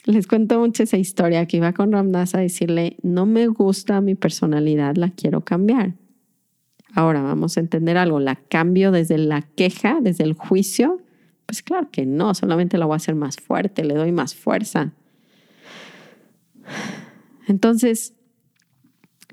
Les 0.04 0.26
cuento 0.26 0.58
mucho 0.58 0.82
esa 0.82 0.98
historia 0.98 1.46
que 1.46 1.58
iba 1.58 1.72
con 1.72 1.92
Ramdas 1.92 2.34
a 2.34 2.38
decirle, 2.38 2.96
no 3.02 3.26
me 3.26 3.46
gusta 3.48 4.00
mi 4.00 4.14
personalidad, 4.14 4.96
la 4.96 5.10
quiero 5.10 5.42
cambiar. 5.42 5.94
Ahora 6.96 7.20
vamos 7.20 7.58
a 7.58 7.60
entender 7.60 7.98
algo, 7.98 8.20
la 8.20 8.36
cambio 8.36 8.90
desde 8.90 9.18
la 9.18 9.42
queja, 9.42 9.98
desde 10.00 10.24
el 10.24 10.32
juicio. 10.32 11.02
Pues 11.44 11.62
claro 11.62 11.90
que 11.90 12.06
no, 12.06 12.32
solamente 12.32 12.78
la 12.78 12.86
voy 12.86 12.94
a 12.94 12.96
hacer 12.96 13.14
más 13.14 13.36
fuerte, 13.36 13.84
le 13.84 13.92
doy 13.92 14.12
más 14.12 14.34
fuerza. 14.34 14.94
Entonces, 17.46 18.14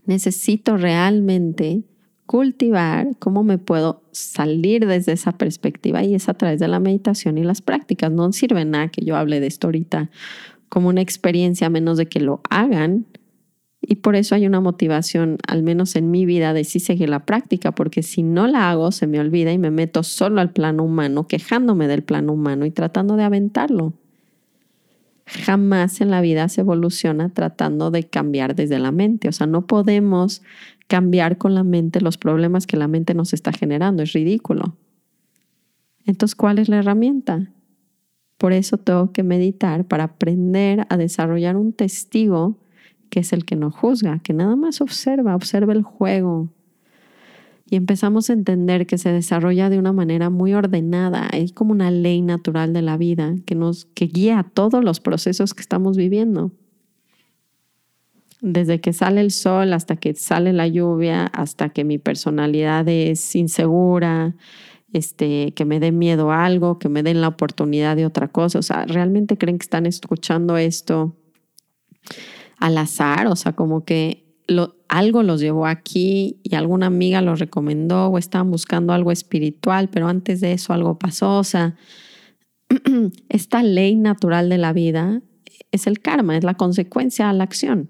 necesito 0.06 0.76
realmente 0.76 1.86
cultivar 2.26 3.16
cómo 3.18 3.44
me 3.44 3.58
puedo 3.58 4.04
salir 4.12 4.86
desde 4.86 5.14
esa 5.14 5.32
perspectiva 5.32 6.04
y 6.04 6.16
es 6.16 6.28
a 6.28 6.34
través 6.34 6.60
de 6.60 6.68
la 6.68 6.82
meditación 6.82 7.38
y 7.38 7.46
las 7.46 7.62
prácticas. 7.62 8.12
No 8.12 8.30
sirve 8.34 8.66
nada 8.66 8.90
que 8.90 9.06
yo 9.06 9.16
hable 9.16 9.40
de 9.40 9.48
esto 9.48 9.68
ahorita 9.68 10.12
como 10.68 10.90
una 10.90 11.00
experiencia, 11.00 11.68
a 11.68 11.70
menos 11.70 11.98
de 11.98 12.08
que 12.08 12.20
lo 12.20 12.42
hagan 12.50 13.06
y 13.86 13.96
por 13.96 14.16
eso 14.16 14.36
hay 14.36 14.46
una 14.46 14.62
motivación, 14.62 15.38
al 15.48 15.62
menos 15.62 15.96
en 15.96 16.10
mi 16.10 16.26
vida, 16.26 16.54
de 16.54 16.64
sí 16.64 16.80
seguir 16.80 17.10
la 17.10 17.26
práctica, 17.26 17.74
porque 17.74 18.02
si 18.02 18.24
no 18.24 18.48
la 18.48 18.70
hago, 18.70 18.92
se 18.92 19.08
me 19.08 19.20
olvida 19.20 19.52
y 19.52 19.58
me 19.58 19.72
meto 19.72 20.04
solo 20.04 20.40
al 20.40 20.52
plano 20.52 20.84
humano, 20.84 21.28
quejándome 21.28 21.88
del 21.88 22.04
plano 22.04 22.34
humano 22.34 22.66
y 22.66 22.72
tratando 22.72 23.16
de 23.18 23.24
aventarlo. 23.24 23.94
jamás 25.26 26.02
en 26.02 26.12
la 26.12 26.20
vida 26.20 26.50
se 26.50 26.62
evoluciona 26.62 27.30
tratando 27.30 27.92
de 27.92 28.04
cambiar 28.04 28.56
desde 28.56 28.78
la 28.78 28.92
mente. 28.92 29.30
O 29.30 29.32
sea, 29.32 29.48
no 29.48 29.68
podemos 29.68 30.42
cambiar 30.88 31.38
con 31.38 31.56
la 31.56 31.64
mente 31.64 32.02
los 32.02 32.18
problemas 32.18 32.68
que 32.68 32.78
la 32.78 32.88
mente 32.88 33.14
nos 33.14 33.34
está 33.34 33.54
generando. 33.54 34.04
Es 34.04 34.14
ridículo. 34.14 34.76
Entonces, 36.06 36.36
¿cuál 36.36 36.60
es 36.60 36.68
la 36.68 36.80
herramienta? 36.80 37.52
Por 38.38 38.52
eso 38.52 38.78
tengo 38.78 39.14
que 39.14 39.24
meditar 39.24 39.88
para 39.88 40.04
aprender 40.04 40.86
a 40.90 40.98
desarrollar 40.98 41.56
un 41.56 41.72
testigo 41.72 42.60
que 43.14 43.20
es 43.20 43.32
el 43.32 43.46
que 43.46 43.56
no 43.56 43.70
juzga, 43.70 44.18
que 44.24 44.34
nada 44.34 44.56
más 44.56 44.82
observa, 44.82 45.36
observa 45.36 45.72
el 45.72 45.84
juego. 45.84 46.50
Y 47.70 47.76
empezamos 47.76 48.32
a 48.32 48.34
entender 48.34 48.88
que 48.88 48.98
se 48.98 49.12
desarrolla 49.12 49.70
de 49.70 49.78
una 49.78 49.94
manera 49.94 50.32
muy 50.32 50.56
ordenada, 50.56 51.30
es 51.32 51.54
como 51.54 51.74
una 51.74 51.92
ley 51.92 52.24
natural 52.24 52.74
de 52.74 52.82
la 52.82 52.98
vida 52.98 53.36
que 53.46 53.54
nos 53.54 53.86
que 53.86 54.08
guía 54.08 54.50
todos 54.56 54.84
los 54.84 55.00
procesos 55.00 55.54
que 55.54 55.62
estamos 55.62 55.96
viviendo. 55.96 56.54
Desde 58.42 58.82
que 58.82 58.94
sale 58.94 59.22
el 59.22 59.30
sol 59.30 59.74
hasta 59.74 59.96
que 59.96 60.16
sale 60.16 60.52
la 60.52 60.68
lluvia, 60.68 61.28
hasta 61.28 61.70
que 61.70 61.84
mi 61.84 62.00
personalidad 62.00 62.90
es 62.90 63.36
insegura, 63.36 64.34
este, 64.92 65.52
que 65.52 65.66
me 65.66 65.80
dé 65.80 65.92
miedo 65.92 66.32
a 66.32 66.46
algo, 66.46 66.80
que 66.80 66.90
me 66.90 67.04
den 67.04 67.22
la 67.22 67.28
oportunidad 67.28 67.96
de 67.96 68.08
otra 68.08 68.30
cosa. 68.30 68.58
O 68.58 68.64
sea, 68.64 68.86
¿realmente 68.86 69.38
creen 69.38 69.60
que 69.60 69.66
están 69.66 69.86
escuchando 69.86 70.58
esto 70.58 71.16
al 72.64 72.78
azar? 72.78 73.28
O 73.28 73.36
sea, 73.36 73.54
como 73.54 73.84
que 73.84 74.24
algo 74.88 75.24
los 75.24 75.42
llevó 75.42 75.66
aquí 75.66 76.40
y 76.44 76.56
alguna 76.56 76.88
amiga 76.88 77.22
los 77.22 77.40
recomendó 77.40 78.08
o 78.08 78.18
estaban 78.18 78.52
buscando 78.52 78.94
algo 78.94 79.12
espiritual, 79.12 79.90
pero 79.90 80.08
antes 80.08 80.42
de 80.42 80.54
eso 80.54 80.74
algo 80.74 80.98
pasó. 80.98 81.40
O 81.40 81.44
sea, 81.44 81.76
esta 83.30 83.64
ley 83.64 83.96
natural 83.96 84.50
de 84.50 84.58
la 84.58 84.74
vida 84.74 85.22
es 85.72 85.88
el 85.88 86.00
karma, 86.00 86.38
es 86.38 86.44
la 86.44 86.54
consecuencia 86.56 87.30
a 87.30 87.34
la 87.34 87.44
acción 87.44 87.90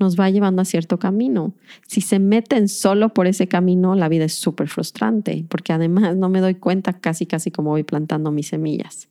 nos 0.00 0.18
va 0.18 0.30
llevando 0.30 0.62
a 0.62 0.64
cierto 0.64 0.98
camino. 0.98 1.52
Si 1.86 2.00
se 2.00 2.18
meten 2.18 2.68
solo 2.68 3.10
por 3.10 3.26
ese 3.26 3.48
camino, 3.48 3.94
la 3.94 4.08
vida 4.08 4.24
es 4.24 4.32
súper 4.32 4.68
frustrante, 4.68 5.44
porque 5.48 5.74
además 5.74 6.16
no 6.16 6.30
me 6.30 6.40
doy 6.40 6.54
cuenta 6.54 6.94
casi, 6.94 7.26
casi 7.26 7.50
como 7.50 7.70
voy 7.70 7.82
plantando 7.82 8.32
mis 8.32 8.48
semillas. 8.48 9.10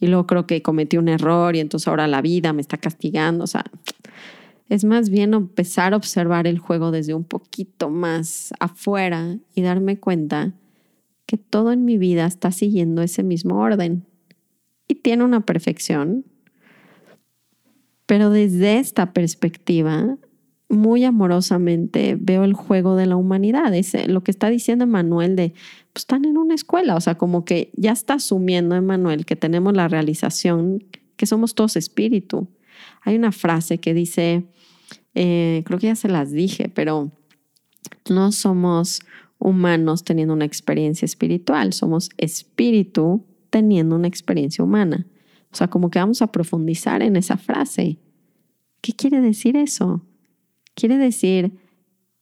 Y 0.00 0.06
luego 0.06 0.26
creo 0.26 0.46
que 0.46 0.62
cometí 0.62 0.96
un 0.96 1.08
error 1.08 1.54
y 1.54 1.60
entonces 1.60 1.86
ahora 1.86 2.08
la 2.08 2.22
vida 2.22 2.54
me 2.54 2.62
está 2.62 2.78
castigando. 2.78 3.44
O 3.44 3.46
sea, 3.46 3.64
es 4.70 4.84
más 4.84 5.10
bien 5.10 5.34
empezar 5.34 5.92
a 5.92 5.96
observar 5.96 6.46
el 6.46 6.60
juego 6.60 6.92
desde 6.92 7.12
un 7.12 7.24
poquito 7.24 7.90
más 7.90 8.54
afuera 8.60 9.36
y 9.52 9.62
darme 9.62 9.98
cuenta 9.98 10.54
que 11.26 11.36
todo 11.36 11.72
en 11.72 11.84
mi 11.84 11.98
vida 11.98 12.24
está 12.24 12.52
siguiendo 12.52 13.02
ese 13.02 13.24
mismo 13.24 13.58
orden. 13.58 14.06
Y 14.86 14.94
tiene 14.94 15.24
una 15.24 15.44
perfección, 15.44 16.24
pero 18.06 18.30
desde 18.30 18.78
esta 18.78 19.12
perspectiva, 19.12 20.16
muy 20.68 21.02
amorosamente 21.02 22.16
veo 22.18 22.44
el 22.44 22.54
juego 22.54 22.94
de 22.94 23.06
la 23.06 23.16
humanidad. 23.16 23.74
Es 23.74 23.92
eh, 23.94 24.06
lo 24.06 24.22
que 24.22 24.30
está 24.30 24.50
diciendo 24.50 24.84
Emanuel 24.84 25.34
de, 25.34 25.52
pues 25.92 26.02
están 26.02 26.24
en 26.24 26.38
una 26.38 26.54
escuela, 26.54 26.94
o 26.94 27.00
sea, 27.00 27.16
como 27.16 27.44
que 27.44 27.72
ya 27.76 27.90
está 27.90 28.14
asumiendo 28.14 28.76
Emanuel 28.76 29.26
que 29.26 29.34
tenemos 29.34 29.74
la 29.74 29.88
realización 29.88 30.84
que 31.16 31.26
somos 31.26 31.56
todos 31.56 31.74
espíritu. 31.74 32.46
Hay 33.02 33.16
una 33.16 33.32
frase 33.32 33.78
que 33.78 33.94
dice, 33.94 34.46
eh, 35.14 35.62
creo 35.66 35.78
que 35.78 35.88
ya 35.88 35.96
se 35.96 36.08
las 36.08 36.30
dije, 36.30 36.68
pero 36.68 37.10
no 38.08 38.32
somos 38.32 39.00
humanos 39.38 40.04
teniendo 40.04 40.34
una 40.34 40.44
experiencia 40.44 41.06
espiritual, 41.06 41.72
somos 41.72 42.10
espíritu 42.18 43.24
teniendo 43.50 43.96
una 43.96 44.08
experiencia 44.08 44.62
humana. 44.62 45.06
O 45.52 45.56
sea, 45.56 45.68
como 45.68 45.90
que 45.90 45.98
vamos 45.98 46.22
a 46.22 46.28
profundizar 46.28 47.02
en 47.02 47.16
esa 47.16 47.36
frase. 47.36 47.98
¿Qué 48.80 48.92
quiere 48.92 49.20
decir 49.20 49.56
eso? 49.56 50.02
Quiere 50.74 50.96
decir 50.96 51.52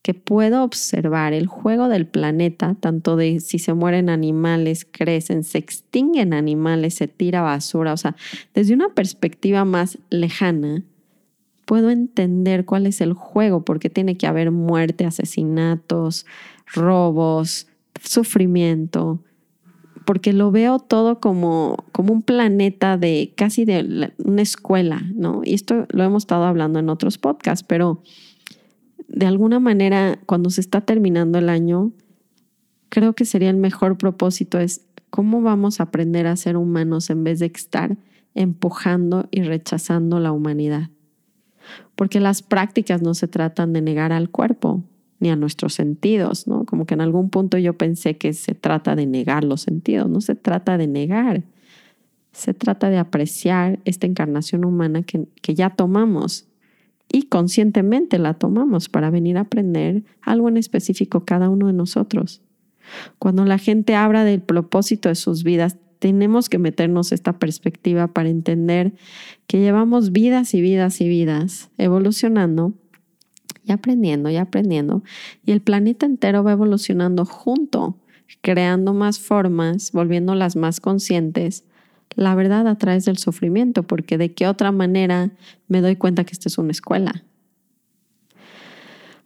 que 0.02 0.14
puedo 0.14 0.64
observar 0.64 1.34
el 1.34 1.46
juego 1.46 1.88
del 1.88 2.06
planeta, 2.06 2.74
tanto 2.80 3.16
de 3.16 3.40
si 3.40 3.58
se 3.58 3.74
mueren 3.74 4.08
animales, 4.08 4.86
crecen, 4.90 5.44
se 5.44 5.58
extinguen 5.58 6.32
animales, 6.32 6.94
se 6.94 7.08
tira 7.08 7.42
basura, 7.42 7.92
o 7.92 7.96
sea, 7.96 8.16
desde 8.54 8.72
una 8.72 8.88
perspectiva 8.94 9.66
más 9.66 9.98
lejana, 10.08 10.82
puedo 11.68 11.90
entender 11.90 12.64
cuál 12.64 12.86
es 12.86 13.02
el 13.02 13.12
juego, 13.12 13.62
porque 13.62 13.90
tiene 13.90 14.16
que 14.16 14.26
haber 14.26 14.50
muerte, 14.50 15.04
asesinatos, 15.04 16.24
robos, 16.72 17.66
sufrimiento, 18.02 19.22
porque 20.06 20.32
lo 20.32 20.50
veo 20.50 20.78
todo 20.78 21.20
como, 21.20 21.84
como 21.92 22.14
un 22.14 22.22
planeta 22.22 22.96
de 22.96 23.34
casi 23.36 23.66
de 23.66 24.14
una 24.16 24.40
escuela, 24.40 25.02
¿no? 25.14 25.42
Y 25.44 25.52
esto 25.52 25.86
lo 25.90 26.04
hemos 26.04 26.22
estado 26.22 26.44
hablando 26.44 26.78
en 26.78 26.88
otros 26.88 27.18
podcasts, 27.18 27.66
pero 27.68 28.02
de 29.06 29.26
alguna 29.26 29.60
manera 29.60 30.18
cuando 30.24 30.48
se 30.48 30.62
está 30.62 30.80
terminando 30.80 31.36
el 31.36 31.50
año, 31.50 31.92
creo 32.88 33.12
que 33.12 33.26
sería 33.26 33.50
el 33.50 33.58
mejor 33.58 33.98
propósito 33.98 34.58
es 34.58 34.86
cómo 35.10 35.42
vamos 35.42 35.80
a 35.80 35.82
aprender 35.82 36.28
a 36.28 36.36
ser 36.36 36.56
humanos 36.56 37.10
en 37.10 37.24
vez 37.24 37.40
de 37.40 37.52
estar 37.54 37.98
empujando 38.34 39.28
y 39.30 39.42
rechazando 39.42 40.18
la 40.18 40.32
humanidad. 40.32 40.88
Porque 41.94 42.20
las 42.20 42.42
prácticas 42.42 43.02
no 43.02 43.14
se 43.14 43.28
tratan 43.28 43.72
de 43.72 43.82
negar 43.82 44.12
al 44.12 44.30
cuerpo, 44.30 44.82
ni 45.20 45.30
a 45.30 45.36
nuestros 45.36 45.74
sentidos, 45.74 46.46
¿no? 46.46 46.64
Como 46.64 46.86
que 46.86 46.94
en 46.94 47.00
algún 47.00 47.30
punto 47.30 47.58
yo 47.58 47.76
pensé 47.76 48.16
que 48.16 48.32
se 48.32 48.54
trata 48.54 48.94
de 48.94 49.06
negar 49.06 49.44
los 49.44 49.62
sentidos, 49.62 50.08
no 50.08 50.20
se 50.20 50.34
trata 50.34 50.78
de 50.78 50.86
negar, 50.86 51.42
se 52.32 52.54
trata 52.54 52.88
de 52.88 52.98
apreciar 52.98 53.80
esta 53.84 54.06
encarnación 54.06 54.64
humana 54.64 55.02
que, 55.02 55.26
que 55.42 55.54
ya 55.54 55.70
tomamos 55.70 56.46
y 57.10 57.24
conscientemente 57.24 58.18
la 58.18 58.34
tomamos 58.34 58.88
para 58.88 59.10
venir 59.10 59.38
a 59.38 59.42
aprender 59.42 60.04
algo 60.20 60.48
en 60.48 60.56
específico 60.56 61.24
cada 61.24 61.48
uno 61.48 61.66
de 61.66 61.72
nosotros. 61.72 62.42
Cuando 63.18 63.44
la 63.44 63.58
gente 63.58 63.94
habla 63.94 64.24
del 64.24 64.40
propósito 64.40 65.08
de 65.08 65.14
sus 65.14 65.42
vidas, 65.42 65.76
tenemos 65.98 66.48
que 66.48 66.58
meternos 66.58 67.12
esta 67.12 67.38
perspectiva 67.38 68.08
para 68.08 68.28
entender 68.28 68.94
que 69.46 69.60
llevamos 69.60 70.12
vidas 70.12 70.54
y 70.54 70.60
vidas 70.60 71.00
y 71.00 71.08
vidas 71.08 71.70
evolucionando 71.78 72.74
y 73.64 73.72
aprendiendo 73.72 74.30
y 74.30 74.36
aprendiendo. 74.36 75.02
Y 75.44 75.52
el 75.52 75.60
planeta 75.60 76.06
entero 76.06 76.42
va 76.42 76.52
evolucionando 76.52 77.24
junto, 77.24 77.98
creando 78.40 78.94
más 78.94 79.18
formas, 79.18 79.92
volviéndolas 79.92 80.56
más 80.56 80.80
conscientes. 80.80 81.64
La 82.14 82.34
verdad 82.34 82.66
a 82.66 82.78
través 82.78 83.04
del 83.04 83.18
sufrimiento, 83.18 83.82
porque 83.82 84.18
de 84.18 84.32
qué 84.32 84.48
otra 84.48 84.72
manera 84.72 85.30
me 85.68 85.80
doy 85.80 85.96
cuenta 85.96 86.24
que 86.24 86.32
esto 86.32 86.48
es 86.48 86.58
una 86.58 86.72
escuela. 86.72 87.24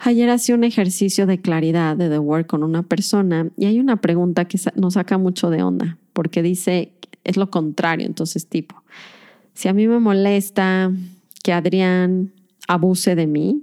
Ayer 0.05 0.29
hacía 0.31 0.57
un 0.57 0.65
ejercicio 0.65 1.27
de 1.27 1.41
claridad 1.41 1.97
de 1.97 2.09
The 2.09 2.19
Work 2.19 2.49
con 2.49 2.65
una 2.65 2.83
persona 2.83 3.51
y 3.57 3.67
hay 3.67 3.79
una 3.79 4.01
pregunta 4.01 4.47
que 4.47 4.59
nos 4.75 4.95
saca 4.95 5.17
mucho 5.17 5.49
de 5.49 5.63
onda, 5.63 5.97
porque 6.13 6.43
dice, 6.43 6.93
es 7.25 7.37
lo 7.37 7.51
contrario, 7.51 8.07
entonces 8.07 8.47
tipo, 8.47 8.83
si 9.55 9.69
a 9.69 9.73
mí 9.73 9.87
me 9.87 9.99
molesta 9.99 10.93
que 11.43 11.53
Adrián 11.53 12.33
abuse 12.69 13.15
de 13.15 13.27
mí, 13.27 13.63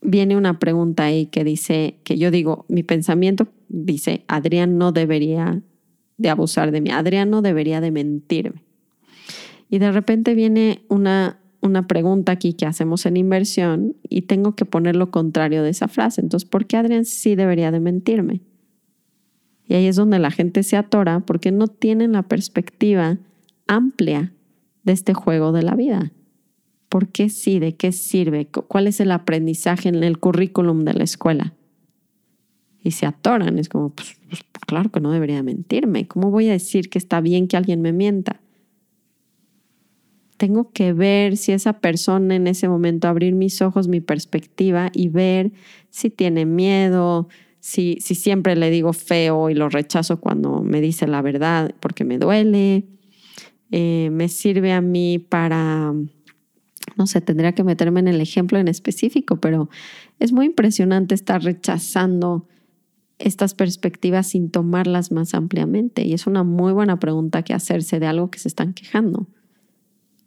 viene 0.00 0.36
una 0.36 0.58
pregunta 0.58 1.04
ahí 1.04 1.26
que 1.26 1.44
dice, 1.44 1.98
que 2.04 2.18
yo 2.18 2.30
digo, 2.30 2.64
mi 2.68 2.82
pensamiento 2.82 3.48
dice, 3.68 4.24
Adrián 4.28 4.78
no 4.78 4.92
debería 4.92 5.62
de 6.16 6.28
abusar 6.30 6.70
de 6.70 6.80
mí, 6.80 6.90
Adrián 6.90 7.30
no 7.30 7.42
debería 7.42 7.80
de 7.80 7.90
mentirme. 7.90 8.62
Y 9.70 9.78
de 9.78 9.92
repente 9.92 10.34
viene 10.34 10.82
una, 10.88 11.38
una 11.60 11.86
pregunta 11.86 12.32
aquí 12.32 12.54
que 12.54 12.66
hacemos 12.66 13.06
en 13.06 13.16
inversión 13.16 13.96
y 14.08 14.22
tengo 14.22 14.54
que 14.54 14.64
poner 14.64 14.96
lo 14.96 15.10
contrario 15.10 15.62
de 15.62 15.70
esa 15.70 15.88
frase. 15.88 16.20
Entonces, 16.20 16.48
¿por 16.48 16.66
qué 16.66 16.76
Adrián 16.76 17.04
sí 17.04 17.34
debería 17.34 17.70
de 17.70 17.80
mentirme? 17.80 18.40
Y 19.68 19.74
ahí 19.74 19.86
es 19.86 19.96
donde 19.96 20.18
la 20.18 20.30
gente 20.30 20.62
se 20.62 20.76
atora 20.76 21.20
porque 21.20 21.52
no 21.52 21.68
tienen 21.68 22.12
la 22.12 22.22
perspectiva 22.22 23.18
amplia 23.66 24.32
de 24.82 24.92
este 24.92 25.12
juego 25.12 25.52
de 25.52 25.62
la 25.62 25.74
vida. 25.74 26.12
¿Por 26.88 27.08
qué 27.08 27.28
sí? 27.28 27.58
¿De 27.58 27.76
qué 27.76 27.92
sirve? 27.92 28.46
¿Cuál 28.46 28.86
es 28.86 28.98
el 29.00 29.10
aprendizaje 29.10 29.90
en 29.90 30.02
el 30.02 30.18
currículum 30.18 30.84
de 30.84 30.94
la 30.94 31.04
escuela? 31.04 31.54
Y 32.82 32.92
se 32.92 33.04
atoran, 33.04 33.58
es 33.58 33.68
como, 33.68 33.90
pues, 33.90 34.16
pues, 34.28 34.42
claro 34.66 34.90
que 34.90 35.00
no 35.00 35.12
debería 35.12 35.42
mentirme. 35.42 36.08
¿Cómo 36.08 36.30
voy 36.30 36.48
a 36.48 36.52
decir 36.52 36.88
que 36.88 36.98
está 36.98 37.20
bien 37.20 37.46
que 37.46 37.58
alguien 37.58 37.82
me 37.82 37.92
mienta? 37.92 38.40
Tengo 40.38 40.70
que 40.70 40.94
ver 40.94 41.36
si 41.36 41.52
esa 41.52 41.80
persona 41.80 42.36
en 42.36 42.46
ese 42.46 42.68
momento, 42.68 43.08
abrir 43.08 43.34
mis 43.34 43.60
ojos, 43.60 43.88
mi 43.88 44.00
perspectiva 44.00 44.90
y 44.94 45.08
ver 45.08 45.52
si 45.90 46.08
tiene 46.08 46.46
miedo, 46.46 47.28
si, 47.60 47.98
si 48.00 48.14
siempre 48.14 48.56
le 48.56 48.70
digo 48.70 48.92
feo 48.92 49.50
y 49.50 49.54
lo 49.54 49.68
rechazo 49.68 50.20
cuando 50.20 50.62
me 50.62 50.80
dice 50.80 51.06
la 51.06 51.22
verdad 51.22 51.74
porque 51.80 52.04
me 52.04 52.18
duele. 52.18 52.86
Eh, 53.70 54.08
me 54.10 54.28
sirve 54.28 54.72
a 54.72 54.80
mí 54.80 55.18
para 55.18 55.92
no 56.96 57.06
sé, 57.06 57.20
tendría 57.20 57.52
que 57.52 57.64
meterme 57.64 58.00
en 58.00 58.08
el 58.08 58.20
ejemplo 58.20 58.58
en 58.58 58.68
específico, 58.68 59.36
pero 59.36 59.68
es 60.18 60.32
muy 60.32 60.46
impresionante 60.46 61.14
estar 61.14 61.42
rechazando 61.42 62.48
estas 63.18 63.54
perspectivas 63.54 64.28
sin 64.28 64.50
tomarlas 64.50 65.12
más 65.12 65.34
ampliamente. 65.34 66.02
Y 66.02 66.14
es 66.14 66.26
una 66.26 66.44
muy 66.44 66.72
buena 66.72 66.98
pregunta 66.98 67.42
que 67.42 67.54
hacerse 67.54 68.00
de 68.00 68.06
algo 68.06 68.30
que 68.30 68.38
se 68.38 68.48
están 68.48 68.74
quejando. 68.74 69.28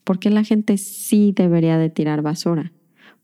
¿Por 0.03 0.19
qué 0.19 0.29
la 0.29 0.43
gente 0.43 0.77
sí 0.77 1.33
debería 1.35 1.77
de 1.77 1.89
tirar 1.89 2.21
basura? 2.21 2.71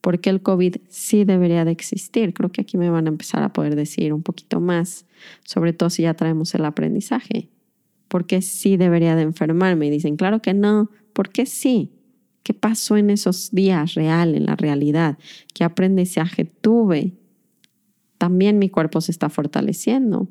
¿Por 0.07 0.21
qué 0.21 0.29
el 0.29 0.41
COVID 0.41 0.77
sí 0.87 1.25
debería 1.25 1.65
de 1.65 1.71
existir? 1.71 2.33
Creo 2.33 2.49
que 2.49 2.61
aquí 2.61 2.77
me 2.77 2.89
van 2.89 3.07
a 3.07 3.09
empezar 3.09 3.43
a 3.43 3.51
poder 3.51 3.75
decir 3.75 4.13
un 4.13 4.23
poquito 4.23 4.61
más, 4.61 5.05
sobre 5.43 5.73
todo 5.73 5.89
si 5.89 6.03
ya 6.03 6.13
traemos 6.13 6.55
el 6.55 6.63
aprendizaje. 6.63 7.49
¿Por 8.07 8.25
qué 8.25 8.41
sí 8.41 8.77
debería 8.77 9.17
de 9.17 9.23
enfermarme? 9.23 9.87
Y 9.87 9.89
dicen, 9.89 10.15
claro 10.15 10.41
que 10.41 10.53
no. 10.53 10.89
¿Por 11.11 11.27
qué 11.27 11.45
sí? 11.45 11.91
¿Qué 12.43 12.53
pasó 12.53 12.95
en 12.95 13.09
esos 13.09 13.51
días 13.51 13.95
real, 13.95 14.35
en 14.35 14.45
la 14.45 14.55
realidad? 14.55 15.17
¿Qué 15.53 15.65
aprendizaje 15.65 16.45
tuve? 16.45 17.11
También 18.17 18.59
mi 18.59 18.69
cuerpo 18.69 19.01
se 19.01 19.11
está 19.11 19.27
fortaleciendo. 19.27 20.29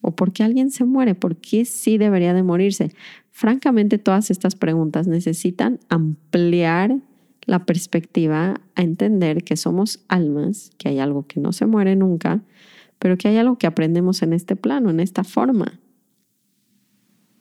¿O 0.00 0.16
por 0.16 0.32
qué 0.32 0.44
alguien 0.44 0.70
se 0.70 0.86
muere? 0.86 1.14
¿Por 1.14 1.36
qué 1.36 1.66
sí 1.66 1.98
debería 1.98 2.32
de 2.32 2.42
morirse? 2.42 2.94
Francamente, 3.32 3.98
todas 3.98 4.30
estas 4.30 4.54
preguntas 4.54 5.06
necesitan 5.06 5.78
ampliar 5.90 7.02
la 7.48 7.64
perspectiva 7.64 8.60
a 8.74 8.82
entender 8.82 9.42
que 9.42 9.56
somos 9.56 10.04
almas, 10.08 10.70
que 10.76 10.90
hay 10.90 10.98
algo 10.98 11.26
que 11.26 11.40
no 11.40 11.54
se 11.54 11.64
muere 11.64 11.96
nunca, 11.96 12.42
pero 12.98 13.16
que 13.16 13.26
hay 13.26 13.38
algo 13.38 13.56
que 13.56 13.66
aprendemos 13.66 14.20
en 14.20 14.34
este 14.34 14.54
plano, 14.54 14.90
en 14.90 15.00
esta 15.00 15.24
forma. 15.24 15.80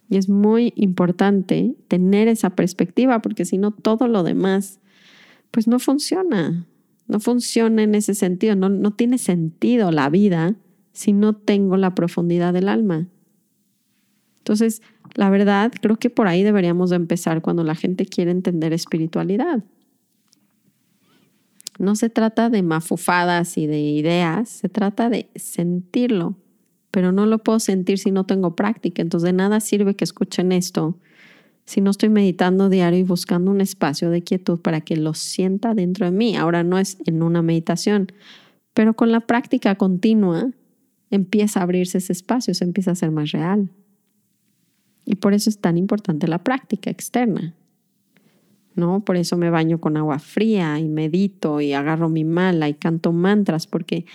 Y 0.09 0.15
es 0.15 0.29
muy 0.29 0.71
importante 0.77 1.75
tener 1.89 2.29
esa 2.29 2.51
perspectiva 2.51 3.21
porque 3.21 3.43
si 3.43 3.57
no 3.57 3.71
todo 3.71 4.07
lo 4.07 4.23
demás 4.23 4.79
pues 5.51 5.67
no 5.67 5.77
funciona, 5.77 6.65
no 7.07 7.19
funciona 7.19 7.83
en 7.83 7.93
ese 7.93 8.15
sentido, 8.15 8.55
no, 8.55 8.69
no 8.69 8.91
tiene 8.91 9.17
sentido 9.17 9.91
la 9.91 10.09
vida 10.09 10.55
si 10.93 11.11
no 11.11 11.35
tengo 11.35 11.75
la 11.75 11.95
profundidad 11.95 12.53
del 12.53 12.69
alma. 12.69 13.09
Entonces, 14.37 14.81
la 15.15 15.29
verdad, 15.29 15.73
creo 15.81 15.97
que 15.97 16.09
por 16.09 16.29
ahí 16.29 16.43
deberíamos 16.43 16.91
de 16.91 16.95
empezar 16.95 17.41
cuando 17.41 17.65
la 17.65 17.75
gente 17.75 18.05
quiere 18.05 18.31
entender 18.31 18.71
espiritualidad. 18.71 19.65
No 21.77 21.95
se 21.95 22.09
trata 22.09 22.49
de 22.49 22.63
mafufadas 22.63 23.57
y 23.57 23.67
de 23.67 23.79
ideas, 23.79 24.49
se 24.49 24.69
trata 24.69 25.09
de 25.09 25.29
sentirlo, 25.35 26.35
pero 26.91 27.11
no 27.11 27.25
lo 27.25 27.39
puedo 27.39 27.59
sentir 27.59 27.99
si 27.99 28.11
no 28.11 28.25
tengo 28.25 28.55
práctica. 28.55 29.01
Entonces 29.01 29.27
de 29.27 29.33
nada 29.33 29.59
sirve 29.59 29.95
que 29.95 30.03
escuchen 30.03 30.51
esto 30.51 30.97
si 31.67 31.81
no 31.81 31.91
estoy 31.91 32.07
meditando 32.07 32.69
diario 32.69 32.97
y 32.97 33.03
buscando 33.03 33.51
un 33.51 33.59
espacio 33.59 34.09
de 34.09 34.23
quietud 34.23 34.59
para 34.59 34.79
que 34.79 34.95
lo 34.95 35.13
sienta 35.13 35.73
dentro 35.73 36.05
de 36.05 36.13
mí. 36.13 36.37
Ahora 36.37 36.63
no 36.63 36.79
es 36.79 36.97
en 37.05 37.21
una 37.21 37.41
meditación, 37.41 38.07
pero 38.73 38.93
con 38.93 39.11
la 39.11 39.19
práctica 39.19 39.75
continua 39.75 40.49
empieza 41.11 41.59
a 41.59 41.63
abrirse 41.63 41.97
ese 41.97 42.13
espacio, 42.13 42.53
se 42.53 42.63
empieza 42.63 42.91
a 42.91 42.95
ser 42.95 43.11
más 43.11 43.31
real. 43.31 43.69
Y 45.03 45.15
por 45.15 45.33
eso 45.33 45.49
es 45.49 45.59
tan 45.59 45.77
importante 45.77 46.27
la 46.27 46.41
práctica 46.41 46.89
externa. 46.89 47.53
¿No? 48.77 49.01
Por 49.01 49.17
eso 49.17 49.35
me 49.35 49.49
baño 49.49 49.79
con 49.79 49.97
agua 49.97 50.19
fría 50.19 50.79
y 50.79 50.87
medito 50.87 51.59
y 51.59 51.73
agarro 51.73 52.07
mi 52.09 52.23
mala 52.23 52.69
y 52.69 52.75
canto 52.75 53.11
mantras 53.11 53.67
porque 53.67 54.05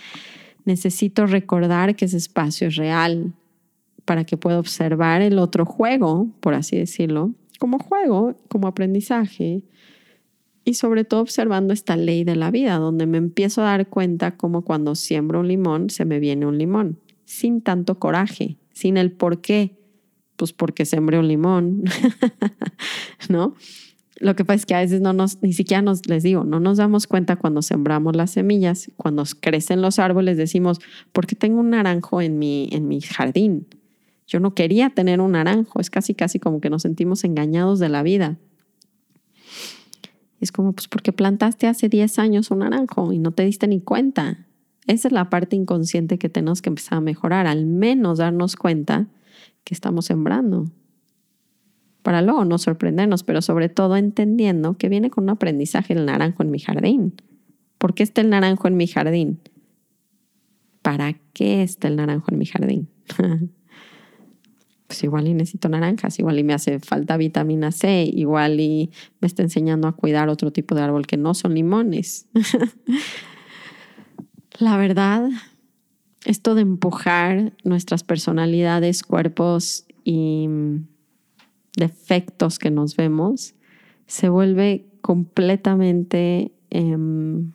necesito 0.65 1.27
recordar 1.27 1.95
que 1.95 2.05
ese 2.05 2.17
espacio 2.17 2.69
es 2.69 2.77
real 2.77 3.33
para 4.05 4.23
que 4.23 4.37
pueda 4.37 4.59
observar 4.59 5.21
el 5.21 5.37
otro 5.37 5.65
juego, 5.65 6.27
por 6.39 6.53
así 6.53 6.77
decirlo, 6.77 7.31
como 7.59 7.77
juego, 7.77 8.35
como 8.47 8.67
aprendizaje 8.67 9.63
y 10.65 10.75
sobre 10.75 11.03
todo 11.03 11.21
observando 11.21 11.73
esta 11.73 11.97
ley 11.97 12.23
de 12.23 12.35
la 12.35 12.49
vida, 12.49 12.77
donde 12.77 13.05
me 13.05 13.17
empiezo 13.17 13.61
a 13.61 13.65
dar 13.65 13.87
cuenta 13.87 14.37
como 14.37 14.63
cuando 14.63 14.95
siembro 14.95 15.41
un 15.41 15.47
limón, 15.47 15.89
se 15.89 16.05
me 16.05 16.19
viene 16.19 16.45
un 16.45 16.57
limón, 16.57 16.99
sin 17.25 17.61
tanto 17.61 17.99
coraje, 17.99 18.57
sin 18.71 18.95
el 18.97 19.11
por 19.11 19.41
qué, 19.41 19.77
pues 20.37 20.53
porque 20.53 20.85
sembré 20.85 21.19
un 21.19 21.27
limón, 21.27 21.83
¿no? 23.29 23.55
Lo 24.23 24.37
que 24.37 24.45
pasa 24.45 24.55
es 24.55 24.65
que 24.65 24.73
a 24.73 24.79
veces 24.79 25.01
no 25.01 25.11
nos, 25.11 25.43
ni 25.43 25.51
siquiera 25.51 25.81
nos, 25.81 26.07
les 26.07 26.23
digo, 26.23 26.45
no 26.45 26.61
nos 26.61 26.77
damos 26.77 27.07
cuenta 27.07 27.35
cuando 27.35 27.61
sembramos 27.61 28.15
las 28.15 28.31
semillas, 28.31 28.89
cuando 28.95 29.25
crecen 29.41 29.81
los 29.81 29.99
árboles, 29.99 30.37
decimos, 30.37 30.79
¿por 31.11 31.27
qué 31.27 31.35
tengo 31.35 31.59
un 31.59 31.71
naranjo 31.71 32.21
en 32.21 32.39
mi, 32.39 32.69
en 32.71 32.87
mi 32.87 33.01
jardín? 33.01 33.67
Yo 34.25 34.39
no 34.39 34.55
quería 34.55 34.91
tener 34.91 35.19
un 35.19 35.33
naranjo, 35.33 35.81
es 35.81 35.89
casi, 35.89 36.13
casi 36.13 36.39
como 36.39 36.61
que 36.61 36.69
nos 36.69 36.83
sentimos 36.83 37.25
engañados 37.25 37.79
de 37.79 37.89
la 37.89 38.01
vida. 38.01 38.37
Es 40.39 40.53
como, 40.53 40.71
pues, 40.71 40.87
porque 40.87 41.11
plantaste 41.11 41.67
hace 41.67 41.89
10 41.89 42.17
años 42.17 42.49
un 42.49 42.59
naranjo 42.59 43.11
y 43.11 43.19
no 43.19 43.31
te 43.31 43.43
diste 43.43 43.67
ni 43.67 43.81
cuenta. 43.81 44.47
Esa 44.87 45.09
es 45.09 45.11
la 45.11 45.29
parte 45.29 45.57
inconsciente 45.57 46.17
que 46.17 46.29
tenemos 46.29 46.61
que 46.61 46.69
empezar 46.69 46.97
a 46.99 47.01
mejorar, 47.01 47.45
al 47.45 47.65
menos 47.65 48.19
darnos 48.19 48.55
cuenta 48.55 49.07
que 49.65 49.73
estamos 49.73 50.05
sembrando 50.05 50.71
para 52.03 52.21
luego 52.21 52.45
no 52.45 52.57
sorprendernos, 52.57 53.23
pero 53.23 53.41
sobre 53.41 53.69
todo 53.69 53.95
entendiendo 53.95 54.77
que 54.77 54.89
viene 54.89 55.09
con 55.09 55.23
un 55.23 55.31
aprendizaje 55.31 55.93
el 55.93 56.05
naranjo 56.05 56.43
en 56.43 56.51
mi 56.51 56.59
jardín. 56.59 57.13
¿Por 57.77 57.95
qué 57.95 58.03
está 58.03 58.21
el 58.21 58.29
naranjo 58.29 58.67
en 58.67 58.77
mi 58.77 58.87
jardín? 58.87 59.39
¿Para 60.81 61.13
qué 61.33 61.63
está 61.63 61.87
el 61.87 61.95
naranjo 61.95 62.31
en 62.31 62.37
mi 62.37 62.45
jardín? 62.45 62.89
pues 64.87 65.03
igual 65.03 65.27
y 65.27 65.33
necesito 65.33 65.69
naranjas, 65.69 66.19
igual 66.19 66.37
y 66.37 66.43
me 66.43 66.53
hace 66.53 66.79
falta 66.79 67.17
vitamina 67.17 67.71
C, 67.71 68.07
igual 68.13 68.59
y 68.59 68.91
me 69.21 69.27
está 69.27 69.41
enseñando 69.41 69.87
a 69.87 69.93
cuidar 69.93 70.29
otro 70.29 70.51
tipo 70.51 70.75
de 70.75 70.81
árbol 70.81 71.07
que 71.07 71.17
no 71.17 71.33
son 71.33 71.55
limones. 71.55 72.27
La 74.59 74.77
verdad, 74.77 75.29
esto 76.25 76.53
de 76.53 76.61
empujar 76.61 77.53
nuestras 77.63 78.03
personalidades, 78.03 79.03
cuerpos 79.03 79.85
y 80.03 80.47
defectos 81.75 82.59
que 82.59 82.71
nos 82.71 82.95
vemos, 82.95 83.55
se 84.07 84.29
vuelve 84.29 84.85
completamente 85.01 86.51
em, 86.69 87.51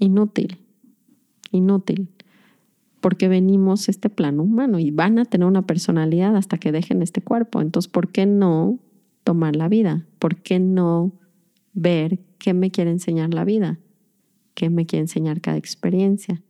inútil, 0.00 0.58
inútil, 1.52 2.08
porque 3.00 3.28
venimos 3.28 3.88
este 3.88 4.10
plano 4.10 4.42
humano 4.42 4.78
y 4.78 4.90
van 4.90 5.18
a 5.18 5.24
tener 5.24 5.46
una 5.46 5.62
personalidad 5.62 6.36
hasta 6.36 6.58
que 6.58 6.72
dejen 6.72 7.02
este 7.02 7.22
cuerpo. 7.22 7.60
Entonces, 7.60 7.90
¿por 7.90 8.08
qué 8.08 8.26
no 8.26 8.78
tomar 9.24 9.56
la 9.56 9.68
vida? 9.68 10.06
¿Por 10.18 10.36
qué 10.36 10.58
no 10.58 11.12
ver 11.72 12.18
qué 12.38 12.54
me 12.54 12.70
quiere 12.70 12.90
enseñar 12.90 13.32
la 13.34 13.44
vida? 13.44 13.78
¿Qué 14.54 14.70
me 14.70 14.86
quiere 14.86 15.02
enseñar 15.02 15.40
cada 15.40 15.56
experiencia? 15.56 16.42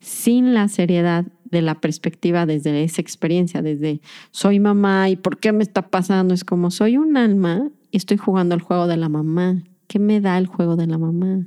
Sin 0.00 0.54
la 0.54 0.68
seriedad 0.68 1.26
de 1.54 1.62
la 1.62 1.80
perspectiva 1.80 2.44
desde 2.44 2.84
esa 2.84 3.00
experiencia, 3.00 3.62
desde 3.62 4.02
soy 4.32 4.60
mamá 4.60 5.08
y 5.08 5.16
por 5.16 5.38
qué 5.38 5.52
me 5.52 5.62
está 5.62 5.88
pasando, 5.88 6.34
es 6.34 6.44
como 6.44 6.70
soy 6.70 6.98
un 6.98 7.16
alma 7.16 7.70
y 7.90 7.96
estoy 7.96 8.18
jugando 8.18 8.54
el 8.54 8.60
juego 8.60 8.86
de 8.86 8.98
la 8.98 9.08
mamá. 9.08 9.62
¿Qué 9.86 9.98
me 9.98 10.20
da 10.20 10.36
el 10.36 10.46
juego 10.46 10.76
de 10.76 10.86
la 10.86 10.98
mamá? 10.98 11.46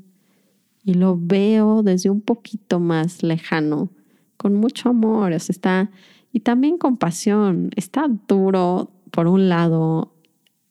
Y 0.84 0.94
lo 0.94 1.20
veo 1.20 1.84
desde 1.84 2.10
un 2.10 2.22
poquito 2.22 2.80
más 2.80 3.22
lejano, 3.22 3.92
con 4.38 4.56
mucho 4.56 4.90
amor, 4.90 5.34
está, 5.34 5.92
y 6.32 6.40
también 6.40 6.78
compasión. 6.78 7.70
Está 7.76 8.08
duro, 8.28 8.92
por 9.12 9.28
un 9.28 9.50
lado, 9.50 10.14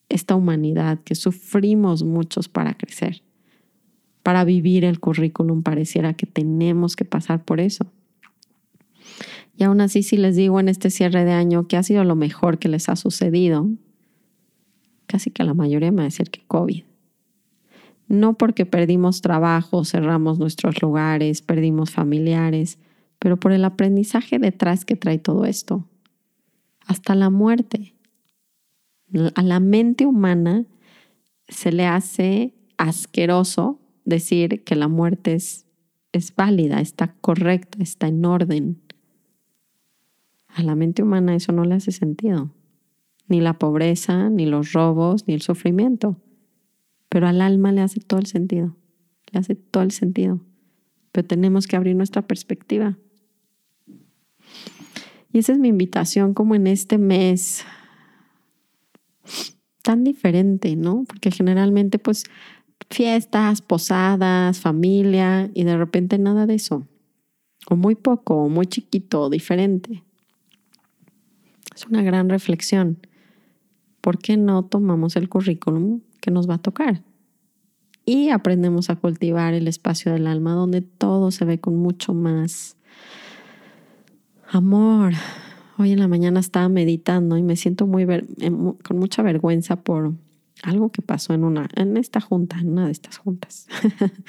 esta 0.08 0.34
humanidad 0.34 1.00
que 1.04 1.14
sufrimos 1.14 2.02
muchos 2.02 2.48
para 2.48 2.74
crecer. 2.74 3.22
Para 4.22 4.44
vivir 4.44 4.84
el 4.84 4.98
currículum 4.98 5.62
pareciera 5.62 6.14
que 6.14 6.26
tenemos 6.26 6.96
que 6.96 7.04
pasar 7.04 7.44
por 7.44 7.60
eso. 7.60 7.86
Y 9.56 9.64
aún 9.64 9.80
así, 9.80 10.02
si 10.02 10.16
les 10.16 10.36
digo 10.36 10.60
en 10.60 10.68
este 10.68 10.90
cierre 10.90 11.24
de 11.24 11.32
año 11.32 11.66
que 11.66 11.76
ha 11.76 11.82
sido 11.82 12.04
lo 12.04 12.14
mejor 12.14 12.58
que 12.58 12.68
les 12.68 12.88
ha 12.88 12.96
sucedido, 12.96 13.68
casi 15.06 15.30
que 15.30 15.44
la 15.44 15.54
mayoría 15.54 15.90
me 15.90 15.98
va 15.98 16.02
a 16.02 16.04
decir 16.06 16.30
que 16.30 16.44
COVID. 16.46 16.84
No 18.08 18.34
porque 18.34 18.66
perdimos 18.66 19.20
trabajo, 19.20 19.84
cerramos 19.84 20.38
nuestros 20.38 20.80
lugares, 20.82 21.42
perdimos 21.42 21.90
familiares, 21.90 22.78
pero 23.18 23.38
por 23.38 23.52
el 23.52 23.64
aprendizaje 23.64 24.38
detrás 24.38 24.84
que 24.84 24.96
trae 24.96 25.18
todo 25.18 25.44
esto. 25.44 25.88
Hasta 26.86 27.14
la 27.14 27.30
muerte. 27.30 27.94
A 29.34 29.42
la 29.42 29.60
mente 29.60 30.06
humana 30.06 30.66
se 31.48 31.72
le 31.72 31.86
hace 31.86 32.54
asqueroso 32.76 33.80
decir 34.04 34.62
que 34.64 34.76
la 34.76 34.88
muerte 34.88 35.34
es, 35.34 35.66
es 36.12 36.34
válida, 36.34 36.80
está 36.80 37.14
correcta, 37.20 37.78
está 37.82 38.08
en 38.08 38.24
orden. 38.24 38.80
A 40.56 40.62
la 40.62 40.74
mente 40.74 41.02
humana 41.02 41.34
eso 41.34 41.52
no 41.52 41.64
le 41.64 41.74
hace 41.74 41.92
sentido. 41.92 42.50
Ni 43.28 43.42
la 43.42 43.58
pobreza, 43.58 44.30
ni 44.30 44.46
los 44.46 44.72
robos, 44.72 45.28
ni 45.28 45.34
el 45.34 45.42
sufrimiento. 45.42 46.16
Pero 47.10 47.28
al 47.28 47.42
alma 47.42 47.72
le 47.72 47.82
hace 47.82 48.00
todo 48.00 48.18
el 48.20 48.26
sentido. 48.26 48.74
Le 49.30 49.38
hace 49.38 49.54
todo 49.54 49.82
el 49.82 49.90
sentido. 49.90 50.40
Pero 51.12 51.26
tenemos 51.26 51.66
que 51.66 51.76
abrir 51.76 51.94
nuestra 51.94 52.22
perspectiva. 52.22 52.96
Y 55.30 55.40
esa 55.40 55.52
es 55.52 55.58
mi 55.58 55.68
invitación 55.68 56.32
como 56.32 56.54
en 56.54 56.66
este 56.66 56.96
mes 56.96 57.62
tan 59.82 60.04
diferente, 60.04 60.74
¿no? 60.74 61.04
Porque 61.06 61.30
generalmente 61.30 61.98
pues 61.98 62.24
fiestas, 62.88 63.60
posadas, 63.60 64.58
familia 64.58 65.50
y 65.52 65.64
de 65.64 65.76
repente 65.76 66.18
nada 66.18 66.46
de 66.46 66.54
eso. 66.54 66.86
O 67.68 67.76
muy 67.76 67.94
poco, 67.94 68.36
o 68.36 68.48
muy 68.48 68.66
chiquito, 68.66 69.28
diferente. 69.28 70.05
Es 71.76 71.86
una 71.86 72.02
gran 72.02 72.28
reflexión. 72.28 72.98
¿por 74.06 74.18
qué 74.18 74.36
no 74.36 74.64
tomamos 74.64 75.16
el 75.16 75.28
currículum 75.28 76.00
que 76.20 76.30
nos 76.30 76.48
va 76.48 76.54
a 76.54 76.58
tocar? 76.58 77.02
Y 78.04 78.28
aprendemos 78.28 78.88
a 78.88 78.94
cultivar 78.94 79.52
el 79.52 79.66
espacio 79.66 80.12
del 80.12 80.28
alma 80.28 80.52
donde 80.52 80.80
todo 80.80 81.32
se 81.32 81.44
ve 81.44 81.58
con 81.58 81.74
mucho 81.78 82.14
más 82.14 82.76
amor. 84.48 85.14
Hoy 85.76 85.90
en 85.90 85.98
la 85.98 86.06
mañana 86.06 86.38
estaba 86.38 86.68
meditando 86.68 87.36
y 87.36 87.42
me 87.42 87.56
siento 87.56 87.88
muy 87.88 88.06
con 88.06 88.96
mucha 88.96 89.22
vergüenza 89.22 89.82
por 89.82 90.14
algo 90.62 90.92
que 90.92 91.02
pasó 91.02 91.34
en 91.34 91.42
una 91.42 91.68
en 91.74 91.96
esta 91.96 92.20
junta, 92.20 92.60
en 92.60 92.68
una 92.68 92.86
de 92.86 92.92
estas 92.92 93.18
juntas. 93.18 93.66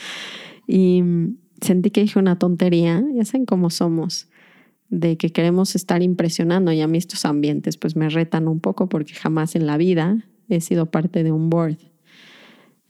y 0.68 1.04
sentí 1.62 1.92
que 1.92 2.02
dije 2.02 2.18
una 2.18 2.40
tontería, 2.40 3.04
ya 3.14 3.26
saben 3.26 3.46
cómo 3.46 3.70
somos 3.70 4.28
de 4.90 5.18
que 5.18 5.32
queremos 5.32 5.76
estar 5.76 6.02
impresionando 6.02 6.72
y 6.72 6.82
a 6.82 6.88
mí 6.88 6.98
estos 6.98 7.26
ambientes 7.26 7.78
pues 7.78 7.96
me 7.96 8.10
retan 8.10 8.48
un 8.48 8.60
poco 8.60 8.88
porque 8.88 9.14
jamás 9.14 9.56
en 9.56 9.66
la 9.66 9.78
vida 9.78 10.26
he 10.50 10.62
sido 10.62 10.86
parte 10.88 11.24
de 11.24 11.32
un 11.32 11.50
board. 11.50 11.78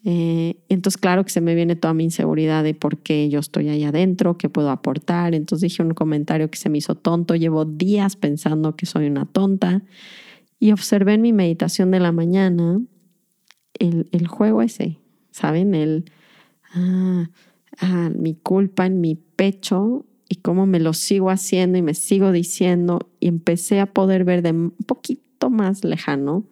Eh, 0.03 0.61
entonces 0.69 1.01
claro 1.01 1.25
que 1.25 1.31
se 1.31 1.41
me 1.41 1.55
viene 1.55 1.75
toda 1.75 1.93
mi 1.93 2.05
inseguridad 2.05 2.63
de 2.63 2.73
por 2.73 2.99
qué 2.99 3.29
yo 3.29 3.39
estoy 3.39 3.67
ahí 3.69 3.83
adentro, 3.83 4.37
qué 4.37 4.47
puedo 4.47 4.69
aportar. 4.69 5.33
Entonces 5.33 5.69
dije 5.69 5.83
un 5.83 5.93
comentario 5.93 6.49
que 6.49 6.57
se 6.57 6.69
me 6.69 6.77
hizo 6.77 6.95
tonto, 6.95 7.35
llevo 7.35 7.65
días 7.65 8.15
pensando 8.15 8.75
que 8.75 8.85
soy 8.85 9.07
una 9.07 9.25
tonta 9.25 9.83
y 10.59 10.71
observé 10.71 11.15
en 11.15 11.21
mi 11.21 11.33
meditación 11.33 11.91
de 11.91 11.99
la 11.99 12.11
mañana 12.11 12.79
el, 13.79 14.07
el 14.11 14.27
juego 14.27 14.61
ese, 14.61 14.99
¿saben? 15.31 15.75
El, 15.75 16.05
ah, 16.73 17.29
ah, 17.79 18.09
mi 18.15 18.35
culpa 18.35 18.85
en 18.85 19.01
mi 19.01 19.15
pecho 19.15 20.05
y 20.29 20.35
cómo 20.37 20.65
me 20.65 20.79
lo 20.79 20.93
sigo 20.93 21.29
haciendo 21.29 21.77
y 21.77 21.81
me 21.81 21.93
sigo 21.93 22.31
diciendo 22.31 23.09
y 23.19 23.27
empecé 23.27 23.79
a 23.79 23.85
poder 23.85 24.23
ver 24.23 24.41
de 24.41 24.51
un 24.51 24.71
poquito 24.85 25.49
más 25.49 25.83
lejano 25.83 26.45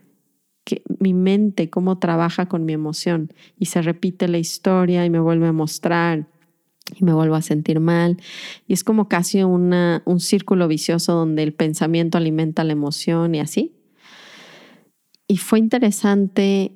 que 0.64 0.82
mi 1.00 1.14
mente, 1.14 1.70
cómo 1.70 2.00
trabaja 2.00 2.48
con 2.48 2.66
mi 2.66 2.74
emoción 2.74 3.32
y 3.60 3.66
se 3.66 3.82
repite 3.82 4.28
la 4.28 4.40
historia 4.40 5.06
y 5.06 5.10
me 5.10 5.20
vuelve 5.20 5.48
a 5.48 5.54
mostrar 5.54 6.28
y 6.96 7.04
me 7.04 7.14
vuelvo 7.14 7.36
a 7.36 7.42
sentir 7.42 7.80
mal. 7.80 8.18
Y 8.68 8.74
es 8.74 8.84
como 8.84 9.08
casi 9.08 9.44
una, 9.44 10.02
un 10.06 10.20
círculo 10.20 10.68
vicioso 10.68 11.14
donde 11.14 11.44
el 11.44 11.54
pensamiento 11.54 12.18
alimenta 12.18 12.64
la 12.64 12.74
emoción 12.74 13.36
y 13.36 13.40
así. 13.40 13.74
Y 15.28 15.38
fue 15.38 15.60
interesante 15.60 16.74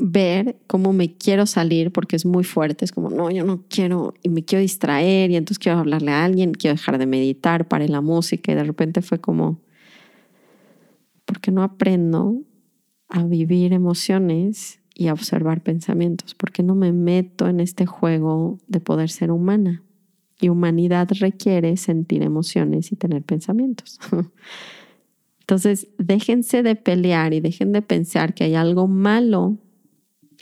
ver 0.00 0.56
cómo 0.66 0.92
me 0.92 1.14
quiero 1.16 1.46
salir 1.46 1.92
porque 1.92 2.16
es 2.16 2.24
muy 2.24 2.42
fuerte, 2.42 2.84
es 2.84 2.92
como, 2.92 3.10
no, 3.10 3.30
yo 3.30 3.44
no 3.44 3.64
quiero 3.68 4.14
y 4.22 4.30
me 4.30 4.44
quiero 4.44 4.62
distraer 4.62 5.30
y 5.30 5.36
entonces 5.36 5.58
quiero 5.58 5.78
hablarle 5.78 6.10
a 6.10 6.24
alguien, 6.24 6.52
quiero 6.52 6.74
dejar 6.74 6.98
de 6.98 7.06
meditar, 7.06 7.68
para 7.68 7.86
la 7.86 8.00
música 8.00 8.52
y 8.52 8.54
de 8.54 8.64
repente 8.64 9.02
fue 9.02 9.20
como, 9.20 9.60
¿por 11.24 11.40
qué 11.40 11.50
no 11.50 11.62
aprendo 11.62 12.42
a 13.08 13.24
vivir 13.24 13.72
emociones 13.72 14.80
y 14.94 15.08
a 15.08 15.12
observar 15.12 15.62
pensamientos? 15.62 16.34
¿Por 16.34 16.50
qué 16.50 16.62
no 16.62 16.74
me 16.74 16.92
meto 16.92 17.48
en 17.48 17.60
este 17.60 17.86
juego 17.86 18.58
de 18.66 18.80
poder 18.80 19.10
ser 19.10 19.30
humana? 19.30 19.82
Y 20.40 20.48
humanidad 20.48 21.08
requiere 21.20 21.76
sentir 21.76 22.22
emociones 22.22 22.92
y 22.92 22.96
tener 22.96 23.22
pensamientos. 23.22 23.98
Entonces, 25.40 25.88
déjense 25.98 26.62
de 26.62 26.76
pelear 26.76 27.34
y 27.34 27.40
dejen 27.40 27.72
de 27.72 27.82
pensar 27.82 28.34
que 28.34 28.44
hay 28.44 28.54
algo 28.54 28.86
malo 28.88 29.58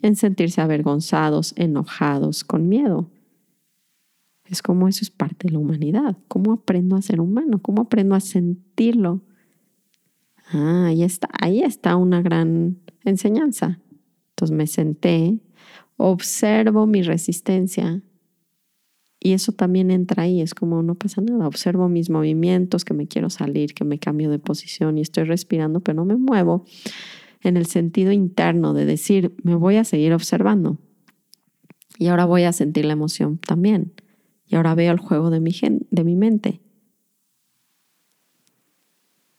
en 0.02 0.16
sentirse 0.16 0.60
avergonzados, 0.60 1.54
enojados, 1.56 2.44
con 2.44 2.68
miedo. 2.68 3.10
Es 4.44 4.62
como 4.62 4.88
eso 4.88 5.00
es 5.02 5.10
parte 5.10 5.48
de 5.48 5.52
la 5.52 5.58
humanidad. 5.58 6.16
¿Cómo 6.28 6.52
aprendo 6.52 6.96
a 6.96 7.02
ser 7.02 7.20
humano? 7.20 7.60
¿Cómo 7.60 7.82
aprendo 7.82 8.14
a 8.14 8.20
sentirlo? 8.20 9.22
Ah, 10.50 10.86
ahí 10.86 11.02
está, 11.02 11.28
ahí 11.40 11.60
está 11.60 11.96
una 11.96 12.22
gran 12.22 12.78
enseñanza. 13.04 13.80
Entonces 14.30 14.56
me 14.56 14.66
senté, 14.66 15.40
observo 15.96 16.86
mi 16.86 17.02
resistencia 17.02 18.02
y 19.20 19.32
eso 19.32 19.52
también 19.52 19.90
entra 19.90 20.22
ahí, 20.22 20.40
es 20.40 20.54
como 20.54 20.82
no 20.82 20.94
pasa 20.94 21.20
nada, 21.20 21.48
observo 21.48 21.88
mis 21.88 22.08
movimientos, 22.08 22.84
que 22.84 22.94
me 22.94 23.08
quiero 23.08 23.30
salir, 23.30 23.74
que 23.74 23.84
me 23.84 23.98
cambio 23.98 24.30
de 24.30 24.38
posición 24.38 24.96
y 24.96 25.00
estoy 25.00 25.24
respirando, 25.24 25.80
pero 25.80 25.96
no 25.96 26.04
me 26.04 26.16
muevo 26.16 26.64
en 27.42 27.56
el 27.56 27.66
sentido 27.66 28.12
interno 28.12 28.74
de 28.74 28.84
decir, 28.84 29.34
me 29.42 29.54
voy 29.54 29.76
a 29.76 29.84
seguir 29.84 30.12
observando. 30.12 30.78
Y 31.98 32.08
ahora 32.08 32.24
voy 32.24 32.44
a 32.44 32.52
sentir 32.52 32.84
la 32.84 32.92
emoción 32.92 33.38
también. 33.38 33.92
Y 34.46 34.56
ahora 34.56 34.74
veo 34.74 34.92
el 34.92 34.98
juego 34.98 35.30
de 35.30 35.40
mi, 35.40 35.52
de 35.90 36.04
mi 36.04 36.16
mente. 36.16 36.60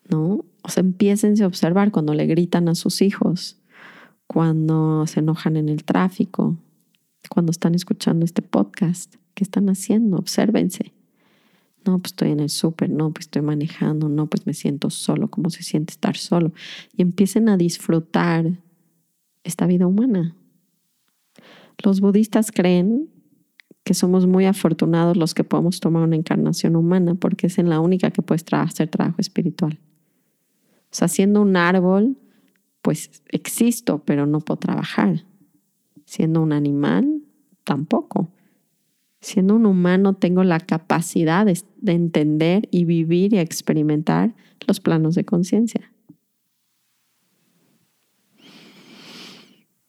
¿No? 0.10 0.46
O 0.62 0.70
sea, 0.70 0.82
empiecen 0.82 1.42
a 1.42 1.48
observar 1.48 1.92
cuando 1.92 2.14
le 2.14 2.26
gritan 2.26 2.68
a 2.68 2.76
sus 2.76 3.02
hijos, 3.02 3.58
cuando 4.28 5.08
se 5.08 5.20
enojan 5.20 5.56
en 5.56 5.70
el 5.70 5.84
tráfico, 5.84 6.58
cuando 7.30 7.52
están 7.52 7.76
escuchando 7.76 8.26
este 8.26 8.42
podcast. 8.42 9.16
¿Qué 9.34 9.44
están 9.44 9.70
haciendo? 9.70 10.18
Obsérvense. 10.18 10.94
No, 11.86 12.00
pues 12.00 12.12
estoy 12.12 12.32
en 12.32 12.42
el 12.42 12.50
súper, 12.50 12.89
no, 12.89 13.12
pues 13.12 13.26
estoy 13.28 13.42
manejando, 13.42 14.10
no, 14.10 14.28
pues 14.28 14.46
me 14.46 14.54
siento 14.54 14.89
solo, 14.89 15.30
¿cómo 15.30 15.50
se 15.50 15.63
siente 15.63 15.92
estar 15.92 16.18
solo? 16.18 16.52
Y 16.96 17.02
empiecen 17.02 17.50
a 17.50 17.58
disfrutar 17.58 18.60
esta 19.44 19.65
vida 19.65 19.88
humana. 19.88 20.36
Los 21.84 22.02
budistas 22.02 22.52
creen 22.52 23.10
que 23.84 23.94
somos 23.94 24.28
muy 24.28 24.46
afortunados 24.46 25.18
los 25.18 25.34
que 25.34 25.44
podemos 25.44 25.80
tomar 25.80 26.04
una 26.04 26.15
encarnación 26.15 26.76
humana 26.76 27.15
porque 27.15 27.48
es 27.48 27.58
en 27.58 27.70
la 27.70 27.80
única 27.80 28.12
que 28.12 28.22
puedes 28.22 28.44
hacer 28.52 28.89
trabajo 28.89 29.15
espiritual. 29.20 29.80
O 30.92 30.96
sea, 30.96 31.08
siendo 31.08 31.42
un 31.42 31.56
árbol, 31.56 32.18
pues 32.82 33.24
existo, 33.30 34.04
pero 34.06 34.26
no 34.26 34.39
puedo 34.42 34.60
trabajar. 34.60 35.26
Siendo 36.06 36.42
un 36.42 36.52
animal, 36.52 37.22
tampoco. 37.63 38.30
Siendo 39.21 39.55
un 39.55 39.65
humano 39.65 40.13
tengo 40.13 40.43
la 40.43 40.60
capacidad 40.60 41.45
de, 41.45 41.62
entender 41.91 42.67
y 42.71 42.86
vivir 42.86 43.34
y 43.34 43.39
experimentar 43.39 44.34
los 44.65 44.79
planos 44.79 45.15
de 45.15 45.25
conciencia. 45.25 45.91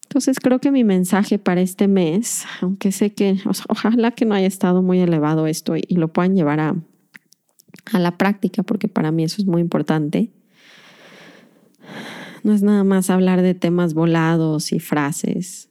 Entonces 0.03 0.39
creo 0.41 0.59
que 0.59 0.71
mi 0.71 0.83
mensaje 0.83 1.39
para 1.39 1.61
este 1.61 1.87
mes, 1.87 2.43
aunque 2.59 2.91
sé 2.91 3.13
que 3.13 3.37
ojalá 3.69 4.11
que 4.11 4.25
no 4.25 4.35
haya 4.35 4.47
estado 4.47 4.81
muy 4.81 4.99
elevado 4.99 5.47
esto 5.47 5.77
y, 5.77 5.95
lo 5.95 6.09
puedan 6.11 6.35
llevar 6.35 6.59
a, 6.59 6.75
la 7.97 8.17
práctica, 8.17 8.63
porque 8.63 8.89
para 8.89 9.11
mí 9.11 9.23
eso 9.23 9.41
es 9.41 9.47
muy 9.47 9.61
importante, 9.61 10.29
no 12.43 12.53
es 12.53 12.61
nada 12.61 12.83
más 12.83 13.09
hablar 13.09 13.41
de 13.41 13.53
temas 13.53 13.93
volados 13.93 14.73
y 14.73 14.79
frases, 14.79 15.70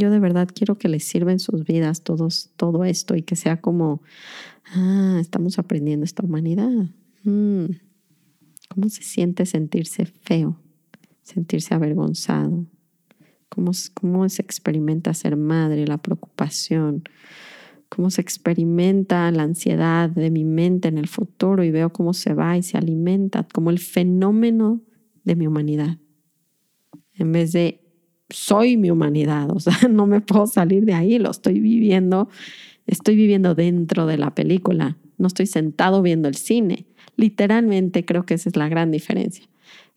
yo 0.00 0.10
de 0.10 0.18
verdad 0.18 0.48
quiero 0.52 0.78
que 0.78 0.88
les 0.88 1.04
sirva 1.04 1.30
en 1.30 1.38
sus 1.38 1.64
vidas 1.64 2.02
todos, 2.02 2.50
todo 2.56 2.84
esto 2.84 3.14
y 3.16 3.22
que 3.22 3.36
sea 3.36 3.60
como, 3.60 4.02
ah, 4.74 5.18
estamos 5.20 5.58
aprendiendo 5.58 6.04
esta 6.04 6.24
humanidad. 6.24 6.70
Mm, 7.22 7.66
¿Cómo 8.68 8.88
se 8.88 9.02
siente 9.02 9.44
sentirse 9.46 10.06
feo, 10.06 10.58
sentirse 11.22 11.74
avergonzado? 11.74 12.66
¿Cómo, 13.50 13.72
¿Cómo 13.94 14.28
se 14.28 14.42
experimenta 14.42 15.12
ser 15.12 15.36
madre, 15.36 15.86
la 15.86 15.98
preocupación? 15.98 17.02
¿Cómo 17.90 18.10
se 18.10 18.22
experimenta 18.22 19.30
la 19.32 19.42
ansiedad 19.42 20.08
de 20.08 20.30
mi 20.30 20.44
mente 20.44 20.88
en 20.88 20.96
el 20.96 21.08
futuro 21.08 21.62
y 21.64 21.70
veo 21.70 21.92
cómo 21.92 22.14
se 22.14 22.32
va 22.32 22.56
y 22.56 22.62
se 22.62 22.78
alimenta 22.78 23.46
como 23.52 23.70
el 23.70 23.80
fenómeno 23.80 24.80
de 25.24 25.36
mi 25.36 25.46
humanidad? 25.46 25.98
En 27.12 27.32
vez 27.32 27.52
de 27.52 27.89
soy 28.30 28.76
mi 28.76 28.90
humanidad, 28.90 29.50
o 29.50 29.60
sea, 29.60 29.76
no 29.90 30.06
me 30.06 30.20
puedo 30.20 30.46
salir 30.46 30.84
de 30.84 30.94
ahí, 30.94 31.18
lo 31.18 31.30
estoy 31.30 31.60
viviendo, 31.60 32.28
estoy 32.86 33.16
viviendo 33.16 33.54
dentro 33.54 34.06
de 34.06 34.18
la 34.18 34.34
película, 34.34 34.96
no 35.18 35.26
estoy 35.26 35.46
sentado 35.46 36.02
viendo 36.02 36.28
el 36.28 36.34
cine. 36.34 36.86
Literalmente 37.16 38.04
creo 38.04 38.24
que 38.24 38.34
esa 38.34 38.48
es 38.48 38.56
la 38.56 38.68
gran 38.68 38.90
diferencia. 38.90 39.44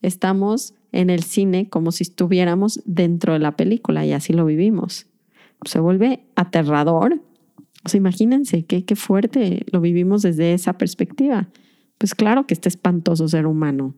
Estamos 0.01 0.73
en 0.91 1.09
el 1.09 1.23
cine 1.23 1.69
como 1.69 1.91
si 1.93 2.03
estuviéramos 2.03 2.81
dentro 2.85 3.33
de 3.33 3.39
la 3.39 3.55
película 3.55 4.05
y 4.05 4.11
así 4.11 4.33
lo 4.33 4.45
vivimos. 4.45 5.07
Se 5.65 5.79
vuelve 5.79 6.25
aterrador. 6.35 7.21
O 7.85 7.89
sea, 7.89 7.97
imagínense 7.97 8.65
qué, 8.65 8.83
qué 8.83 8.95
fuerte 8.97 9.65
lo 9.71 9.79
vivimos 9.79 10.21
desde 10.21 10.53
esa 10.53 10.73
perspectiva. 10.77 11.47
Pues 11.97 12.15
claro 12.15 12.45
que 12.45 12.53
está 12.53 12.67
espantoso 12.67 13.29
ser 13.29 13.45
humano 13.45 13.95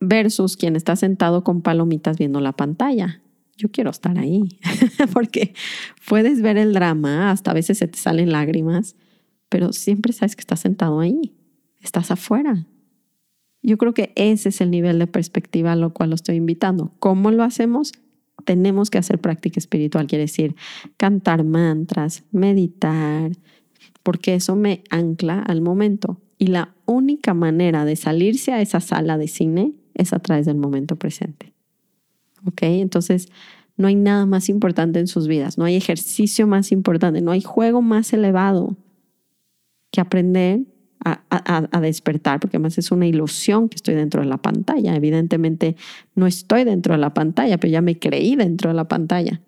versus 0.00 0.56
quien 0.56 0.76
está 0.76 0.96
sentado 0.96 1.44
con 1.44 1.62
palomitas 1.62 2.18
viendo 2.18 2.40
la 2.40 2.52
pantalla. 2.52 3.22
Yo 3.56 3.70
quiero 3.70 3.90
estar 3.90 4.18
ahí, 4.18 4.60
porque 5.12 5.54
puedes 6.08 6.42
ver 6.42 6.56
el 6.58 6.72
drama, 6.72 7.30
hasta 7.30 7.50
a 7.50 7.54
veces 7.54 7.78
se 7.78 7.88
te 7.88 7.98
salen 7.98 8.30
lágrimas, 8.30 8.94
pero 9.48 9.72
siempre 9.72 10.12
sabes 10.12 10.36
que 10.36 10.42
estás 10.42 10.60
sentado 10.60 11.00
ahí, 11.00 11.34
estás 11.80 12.10
afuera. 12.10 12.66
Yo 13.62 13.76
creo 13.76 13.94
que 13.94 14.12
ese 14.14 14.50
es 14.50 14.60
el 14.60 14.70
nivel 14.70 15.00
de 15.00 15.08
perspectiva 15.08 15.72
a 15.72 15.76
lo 15.76 15.92
cual 15.92 16.10
lo 16.10 16.14
estoy 16.14 16.36
invitando. 16.36 16.92
¿Cómo 17.00 17.32
lo 17.32 17.42
hacemos? 17.42 17.92
Tenemos 18.44 18.90
que 18.90 18.98
hacer 18.98 19.20
práctica 19.20 19.58
espiritual, 19.58 20.06
quiere 20.06 20.24
decir 20.24 20.54
cantar 20.96 21.42
mantras, 21.44 22.22
meditar, 22.30 23.32
porque 24.04 24.34
eso 24.34 24.54
me 24.54 24.84
ancla 24.90 25.40
al 25.40 25.60
momento. 25.60 26.20
Y 26.38 26.46
la 26.46 26.74
única 26.86 27.34
manera 27.34 27.84
de 27.84 27.96
salirse 27.96 28.52
a 28.52 28.60
esa 28.60 28.80
sala 28.80 29.18
de 29.18 29.26
cine 29.26 29.72
es 29.98 30.12
a 30.14 30.18
través 30.18 30.46
del 30.46 30.56
momento 30.56 30.96
presente. 30.96 31.52
¿Ok? 32.46 32.62
Entonces, 32.62 33.28
no 33.76 33.88
hay 33.88 33.94
nada 33.94 34.26
más 34.26 34.48
importante 34.48 34.98
en 34.98 35.06
sus 35.06 35.28
vidas, 35.28 35.58
no 35.58 35.64
hay 35.64 35.76
ejercicio 35.76 36.46
más 36.46 36.72
importante, 36.72 37.20
no 37.20 37.30
hay 37.30 37.42
juego 37.42 37.82
más 37.82 38.12
elevado 38.12 38.76
que 39.90 40.00
aprender 40.00 40.62
a, 41.04 41.80
despertar, 41.80 42.40
porque 42.40 42.56
además 42.56 42.76
es 42.76 42.90
una 42.90 43.06
ilusión 43.06 43.68
que 43.68 43.76
estoy 43.76 43.94
dentro 43.94 44.20
de 44.20 44.28
la 44.28 44.38
pantalla. 44.38 44.94
Evidentemente 44.94 45.76
no 46.14 46.26
estoy 46.26 46.64
dentro 46.64 46.94
de 46.94 46.98
la 46.98 47.14
pantalla, 47.14 47.56
pero 47.58 47.70
ya 47.70 47.80
me 47.80 47.98
creí 47.98 48.36
dentro 48.36 48.68
de 48.68 48.74
la 48.74 48.88
pantalla. 48.88 49.40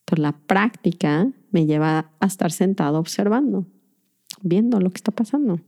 Entonces 0.00 0.22
la 0.22 0.32
práctica 0.32 1.28
me 1.50 1.66
lleva 1.66 2.10
a 2.20 2.26
estar 2.26 2.52
sentado 2.52 2.98
observando, 2.98 3.66
viendo 4.42 4.80
lo 4.80 4.90
que 4.90 4.98
está 4.98 5.12
pasando. 5.12 5.60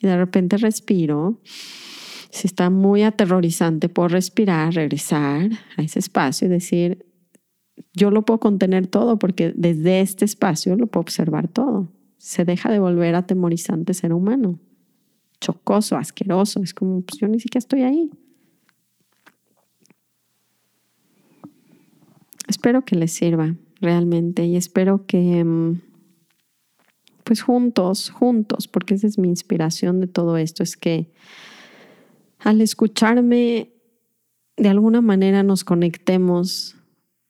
Y 0.00 0.06
de 0.06 0.16
repente 0.16 0.56
respiro. 0.56 1.40
Está 2.44 2.70
muy 2.70 3.02
aterrorizante, 3.02 3.88
puedo 3.88 4.08
respirar, 4.08 4.74
regresar 4.74 5.50
a 5.76 5.82
ese 5.82 5.98
espacio 5.98 6.46
y 6.46 6.50
decir, 6.50 7.06
yo 7.94 8.10
lo 8.10 8.24
puedo 8.24 8.40
contener 8.40 8.86
todo 8.86 9.18
porque 9.18 9.52
desde 9.56 10.00
este 10.00 10.24
espacio 10.24 10.76
lo 10.76 10.86
puedo 10.86 11.02
observar 11.02 11.48
todo 11.48 11.88
se 12.18 12.44
deja 12.44 12.70
de 12.70 12.80
volver 12.80 13.14
atemorizante 13.14 13.94
ser 13.94 14.12
humano. 14.12 14.58
Chocoso, 15.40 15.96
asqueroso. 15.96 16.62
Es 16.62 16.74
como, 16.74 17.00
pues 17.02 17.20
yo 17.20 17.28
ni 17.28 17.40
siquiera 17.40 17.60
estoy 17.60 17.82
ahí. 17.82 18.10
Espero 22.48 22.84
que 22.84 22.96
les 22.96 23.12
sirva 23.12 23.54
realmente 23.80 24.44
y 24.44 24.56
espero 24.56 25.06
que, 25.06 25.44
mm, 25.44 25.80
pues 27.22 27.42
juntos, 27.42 28.10
juntos, 28.10 28.66
porque 28.66 28.94
esa 28.94 29.06
es 29.06 29.18
mi 29.18 29.28
inspiración 29.28 30.00
de 30.00 30.08
todo 30.08 30.36
esto, 30.38 30.62
es 30.62 30.76
que 30.76 31.12
al 32.38 32.60
escucharme, 32.60 33.72
de 34.56 34.68
alguna 34.68 35.00
manera 35.00 35.42
nos 35.42 35.64
conectemos 35.64 36.76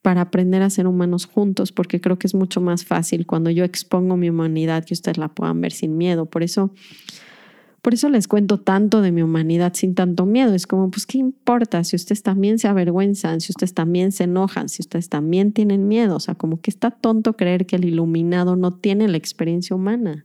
para 0.03 0.23
aprender 0.23 0.63
a 0.63 0.71
ser 0.71 0.87
humanos 0.87 1.27
juntos, 1.27 1.73
porque 1.73 2.01
creo 2.01 2.19
que 2.19 2.27
es 2.27 2.35
mucho 2.35 2.61
más 2.61 2.85
fácil 2.85 3.27
cuando 3.27 3.51
yo 3.51 3.65
expongo 3.65 4.17
mi 4.17 4.31
humanidad 4.31 4.85
que 4.85 4.95
ustedes 4.95 5.19
la 5.19 5.29
puedan 5.29 5.61
ver 5.61 5.73
sin 5.73 5.97
miedo. 5.97 6.27
Por 6.27 6.43
eso, 6.43 6.71
por 7.83 7.95
eso 7.95 8.09
les 8.09 8.29
cuento 8.29 8.59
tanto 8.61 9.03
de 9.03 9.13
mi 9.13 9.23
humanidad 9.23 9.75
sin 9.75 9.95
tanto 9.95 10.25
miedo. 10.25 10.55
Es 10.55 10.67
como, 10.67 10.91
pues, 10.91 11.05
¿qué 11.05 11.19
importa 11.19 11.83
si 11.85 11.97
ustedes 11.97 12.23
también 12.23 12.59
se 12.59 12.69
avergüenzan, 12.69 13.41
si 13.41 13.53
ustedes 13.53 13.75
también 13.75 14.13
se 14.13 14.25
enojan, 14.25 14.69
si 14.69 14.83
ustedes 14.83 15.09
también 15.09 15.53
tienen 15.53 15.89
miedo? 15.89 16.17
O 16.17 16.21
sea, 16.21 16.35
como 16.35 16.61
que 16.61 16.71
está 16.71 16.91
tonto 16.91 17.37
creer 17.37 17.67
que 17.67 17.77
el 17.77 17.85
iluminado 17.85 18.57
no 18.57 18.75
tiene 18.75 19.09
la 19.09 19.17
experiencia 19.17 19.75
humana. 19.75 20.25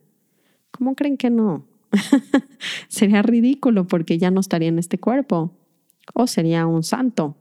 ¿Cómo 0.71 0.95
creen 0.95 1.17
que 1.17 1.29
no? 1.29 1.65
sería 2.87 3.21
ridículo 3.21 3.87
porque 3.87 4.17
ya 4.17 4.31
no 4.31 4.39
estaría 4.39 4.69
en 4.69 4.79
este 4.79 4.99
cuerpo. 4.99 5.57
O 6.13 6.27
sería 6.27 6.67
un 6.67 6.83
santo. 6.83 7.37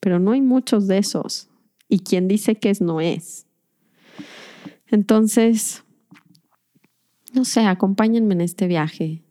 Pero 0.00 0.18
no 0.18 0.32
hay 0.32 0.40
muchos 0.40 0.86
de 0.86 0.98
esos 0.98 1.48
y 1.88 2.00
quien 2.00 2.28
dice 2.28 2.56
que 2.56 2.70
es 2.70 2.80
no 2.80 3.00
es. 3.00 3.46
Entonces, 4.86 5.84
no 7.34 7.44
sé, 7.44 7.60
acompáñenme 7.60 8.34
en 8.34 8.40
este 8.40 8.66
viaje 8.66 9.22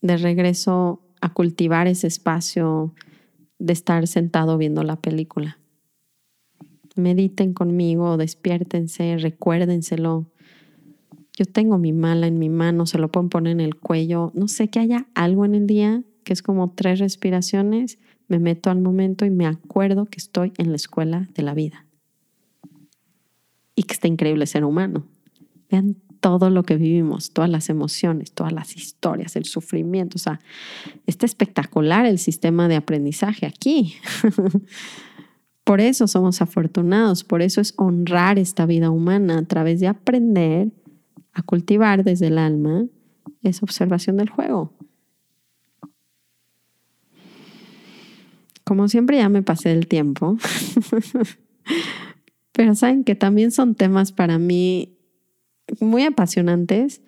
de 0.00 0.16
regreso 0.16 1.02
a 1.20 1.32
cultivar 1.32 1.86
ese 1.86 2.06
espacio 2.06 2.94
de 3.58 3.72
estar 3.72 4.06
sentado 4.06 4.58
viendo 4.58 4.82
la 4.82 4.96
película. 4.96 5.58
Mediten 6.96 7.54
conmigo, 7.54 8.16
despiértense, 8.16 9.16
recuérdenselo. 9.18 10.30
Yo 11.36 11.46
tengo 11.46 11.78
mi 11.78 11.92
mala 11.92 12.26
en 12.26 12.38
mi 12.38 12.48
mano, 12.48 12.86
se 12.86 12.98
lo 12.98 13.10
pueden 13.10 13.28
poner 13.28 13.52
en 13.52 13.60
el 13.60 13.76
cuello. 13.76 14.30
No 14.34 14.48
sé 14.48 14.68
que 14.68 14.78
haya 14.78 15.06
algo 15.14 15.44
en 15.44 15.54
el 15.54 15.66
día 15.66 16.02
que 16.24 16.32
es 16.32 16.42
como 16.42 16.70
tres 16.70 16.98
respiraciones. 16.98 17.98
Me 18.28 18.38
meto 18.38 18.70
al 18.70 18.80
momento 18.80 19.24
y 19.24 19.30
me 19.30 19.46
acuerdo 19.46 20.06
que 20.06 20.18
estoy 20.18 20.52
en 20.58 20.70
la 20.70 20.76
escuela 20.76 21.28
de 21.34 21.42
la 21.42 21.54
vida 21.54 21.86
y 23.76 23.82
que 23.82 23.92
está 23.92 24.08
increíble 24.08 24.46
ser 24.46 24.64
humano. 24.64 25.06
Vean 25.70 25.96
todo 26.20 26.48
lo 26.48 26.62
que 26.62 26.76
vivimos, 26.76 27.32
todas 27.32 27.50
las 27.50 27.68
emociones, 27.68 28.32
todas 28.32 28.52
las 28.52 28.76
historias, 28.76 29.36
el 29.36 29.44
sufrimiento. 29.44 30.16
O 30.16 30.18
sea, 30.18 30.40
está 31.06 31.26
espectacular 31.26 32.06
el 32.06 32.18
sistema 32.18 32.66
de 32.66 32.76
aprendizaje 32.76 33.44
aquí. 33.44 33.94
por 35.64 35.80
eso 35.80 36.06
somos 36.06 36.40
afortunados, 36.40 37.24
por 37.24 37.42
eso 37.42 37.60
es 37.60 37.74
honrar 37.76 38.38
esta 38.38 38.64
vida 38.64 38.90
humana 38.90 39.38
a 39.38 39.44
través 39.44 39.80
de 39.80 39.88
aprender 39.88 40.70
a 41.34 41.42
cultivar 41.42 42.04
desde 42.04 42.28
el 42.28 42.38
alma 42.38 42.86
esa 43.42 43.64
observación 43.64 44.16
del 44.16 44.30
juego. 44.30 44.72
Como 48.64 48.88
siempre 48.88 49.18
ya 49.18 49.28
me 49.28 49.42
pasé 49.42 49.72
el 49.72 49.86
tiempo. 49.86 50.38
Pero 52.52 52.74
saben 52.74 53.04
que 53.04 53.14
también 53.14 53.50
son 53.50 53.74
temas 53.74 54.12
para 54.12 54.38
mí 54.38 54.96
muy 55.80 56.04
apasionantes, 56.04 57.02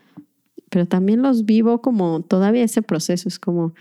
pero 0.70 0.86
también 0.86 1.22
los 1.22 1.44
vivo 1.44 1.80
como 1.80 2.22
todavía 2.22 2.64
ese 2.64 2.82
proceso. 2.82 3.28
Es 3.28 3.38
como 3.38 3.74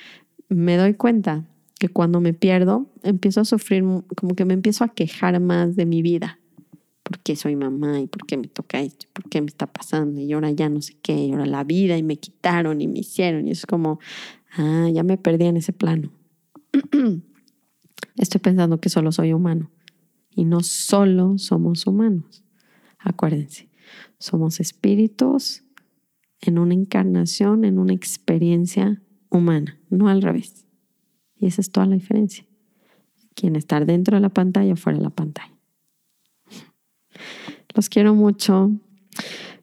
me 0.48 0.78
doy 0.78 0.94
cuenta 0.94 1.44
que 1.80 1.90
cuando 1.90 2.22
me 2.22 2.34
pierdo, 2.34 2.88
empiezo 3.04 3.42
a 3.42 3.46
sufrir, 3.46 3.84
como 4.16 4.36
que 4.36 4.46
me 4.46 4.54
empiezo 4.54 4.84
a 4.84 4.90
quejar 4.90 5.40
más 5.40 5.76
de 5.76 5.86
mi 5.86 6.02
vida. 6.02 6.40
¿Por 7.06 7.20
qué 7.20 7.36
soy 7.36 7.56
mamá? 7.56 8.00
¿Y 8.00 8.08
por 8.08 8.26
qué 8.26 8.36
me 8.36 8.48
toca 8.48 8.82
esto? 8.82 9.06
¿Por 9.14 9.30
qué 9.30 9.40
me 9.40 9.46
está 9.46 9.68
pasando? 9.68 10.20
Y 10.20 10.34
ahora 10.34 10.50
ya 10.50 10.70
no 10.70 10.82
sé 10.82 10.98
qué, 11.04 11.14
y 11.14 11.32
ahora 11.32 11.46
la 11.46 11.64
vida, 11.64 12.00
y 12.00 12.02
me 12.02 12.18
quitaron 12.18 12.82
y 12.82 12.88
me 12.88 12.98
hicieron. 12.98 13.48
Y 13.48 13.52
es 13.52 13.68
como, 13.68 14.00
ah, 14.58 14.90
ya 14.92 15.04
me 15.04 15.16
perdí 15.20 15.46
en 15.46 15.58
ese 15.58 15.72
plano. 15.72 16.12
Estoy 18.18 18.42
pensando 18.42 18.82
que 18.82 18.90
solo 18.90 19.12
soy 19.12 19.34
humano. 19.34 19.70
Y 20.32 20.46
no 20.46 20.62
solo 20.62 21.38
somos 21.38 21.86
humanos. 21.86 22.44
Acuérdense, 22.98 23.70
somos 24.18 24.60
espíritus 24.60 25.64
en 26.42 26.58
una 26.58 26.74
encarnación, 26.74 27.66
en 27.66 27.78
una 27.78 27.94
experiencia 27.94 29.00
humana, 29.30 29.80
no 29.92 30.10
al 30.10 30.24
revés. 30.24 30.66
Y 31.36 31.46
esa 31.46 31.62
es 31.62 31.72
toda 31.72 31.86
la 31.86 31.94
diferencia. 31.94 32.48
Quien 33.36 33.56
estar 33.56 33.86
dentro 33.86 34.18
de 34.18 34.22
la 34.22 34.30
pantalla 34.30 34.76
fuera 34.76 34.98
de 34.98 35.04
la 35.04 35.12
pantalla. 35.12 35.55
Los 37.76 37.90
quiero 37.90 38.16
mucho. 38.16 38.72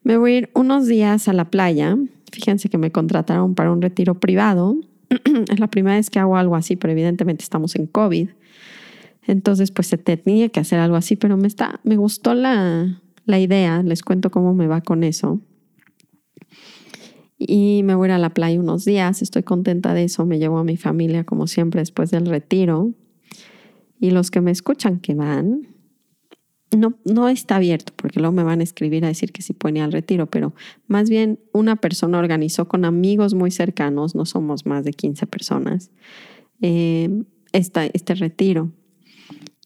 Me 0.05 0.16
voy 0.16 0.33
a 0.33 0.38
ir 0.38 0.51
unos 0.55 0.87
días 0.87 1.29
a 1.29 1.33
la 1.33 1.51
playa. 1.51 1.96
Fíjense 2.31 2.68
que 2.68 2.79
me 2.79 2.92
contrataron 2.92 3.55
para 3.55 3.72
un 3.72 3.81
retiro 3.83 4.20
privado. 4.20 4.77
es 5.51 5.59
la 5.59 5.68
primera 5.68 5.96
vez 5.96 6.11
que 6.11 6.18
hago 6.18 6.37
algo 6.37 6.57
así, 6.57 6.77
pero 6.77 6.92
evidentemente 6.92 7.42
estamos 7.42 7.75
en 7.77 7.87
COVID. 7.87 8.29
Entonces, 9.27 9.70
pues 9.70 9.87
se 9.87 9.98
tenía 9.98 10.48
que 10.48 10.61
hacer 10.61 10.79
algo 10.79 10.96
así, 10.96 11.16
pero 11.16 11.37
me, 11.37 11.46
está, 11.46 11.81
me 11.85 11.96
gustó 11.96 12.35
la, 12.35 13.01
la 13.25 13.38
idea, 13.38 13.83
les 13.83 14.03
cuento 14.03 14.31
cómo 14.31 14.53
me 14.53 14.66
va 14.66 14.81
con 14.81 15.05
eso. 15.05 15.40
Y 17.38 17.83
me 17.85 17.94
voy 17.94 18.07
a 18.07 18.09
ir 18.09 18.12
a 18.12 18.18
la 18.18 18.31
playa 18.31 18.61
unos 18.61 18.85
días, 18.85 19.22
estoy 19.22 19.42
contenta 19.42 19.94
de 19.94 20.05
eso, 20.05 20.27
me 20.27 20.38
llevo 20.38 20.59
a 20.59 20.64
mi 20.64 20.77
familia 20.77 21.25
como 21.25 21.46
siempre 21.46 21.81
después 21.81 22.11
del 22.11 22.27
retiro. 22.27 22.92
Y 24.01 24.11
los 24.11 24.31
que 24.31 24.40
me 24.40 24.51
escuchan 24.51 24.98
que 24.98 25.14
van, 25.14 25.68
no, 26.76 26.94
no 27.04 27.28
está 27.28 27.56
abierto, 27.56 27.92
porque 27.96 28.20
luego 28.20 28.32
me 28.35 28.44
van 28.44 28.61
a 28.61 28.64
escribir 28.64 29.04
a 29.04 29.08
decir 29.08 29.32
que 29.32 29.42
sí 29.42 29.52
pueden 29.52 29.78
ir 29.78 29.82
al 29.82 29.92
retiro, 29.92 30.26
pero 30.26 30.54
más 30.87 31.08
bien 31.08 31.38
una 31.52 31.76
persona 31.76 32.18
organizó 32.18 32.68
con 32.68 32.85
amigos 32.85 33.35
muy 33.35 33.50
cercanos, 33.50 34.14
no 34.14 34.24
somos 34.26 34.66
más 34.66 34.85
de 34.85 34.92
15 34.92 35.26
personas, 35.26 35.90
eh, 36.61 37.11
este 37.52 38.14
retiro 38.14 38.70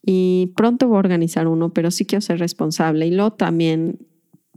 y 0.09 0.53
pronto 0.55 0.87
voy 0.87 0.95
a 0.95 0.99
organizar 0.99 1.49
uno, 1.49 1.73
pero 1.73 1.91
sí 1.91 2.05
quiero 2.05 2.21
ser 2.21 2.39
responsable. 2.39 3.05
Y 3.07 3.11
luego 3.11 3.33
también 3.33 3.99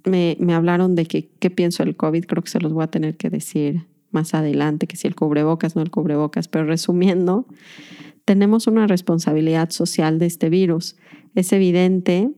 me, 0.04 0.36
me 0.38 0.54
hablaron 0.54 0.94
de 0.94 1.06
que, 1.06 1.28
qué 1.40 1.50
pienso 1.50 1.84
del 1.84 1.96
COVID, 1.96 2.24
creo 2.26 2.44
que 2.44 2.50
se 2.50 2.60
los 2.60 2.72
voy 2.72 2.84
a 2.84 2.86
tener 2.86 3.16
que 3.16 3.30
decir 3.30 3.88
más 4.12 4.32
adelante, 4.32 4.86
que 4.86 4.94
si 4.94 5.08
el 5.08 5.16
cubrebocas, 5.16 5.74
no 5.74 5.82
el 5.82 5.90
cubrebocas, 5.90 6.46
pero 6.46 6.66
resumiendo, 6.66 7.48
tenemos 8.24 8.68
una 8.68 8.86
responsabilidad 8.86 9.70
social 9.70 10.20
de 10.20 10.26
este 10.26 10.50
virus. 10.50 10.94
Es 11.34 11.52
evidente 11.52 12.30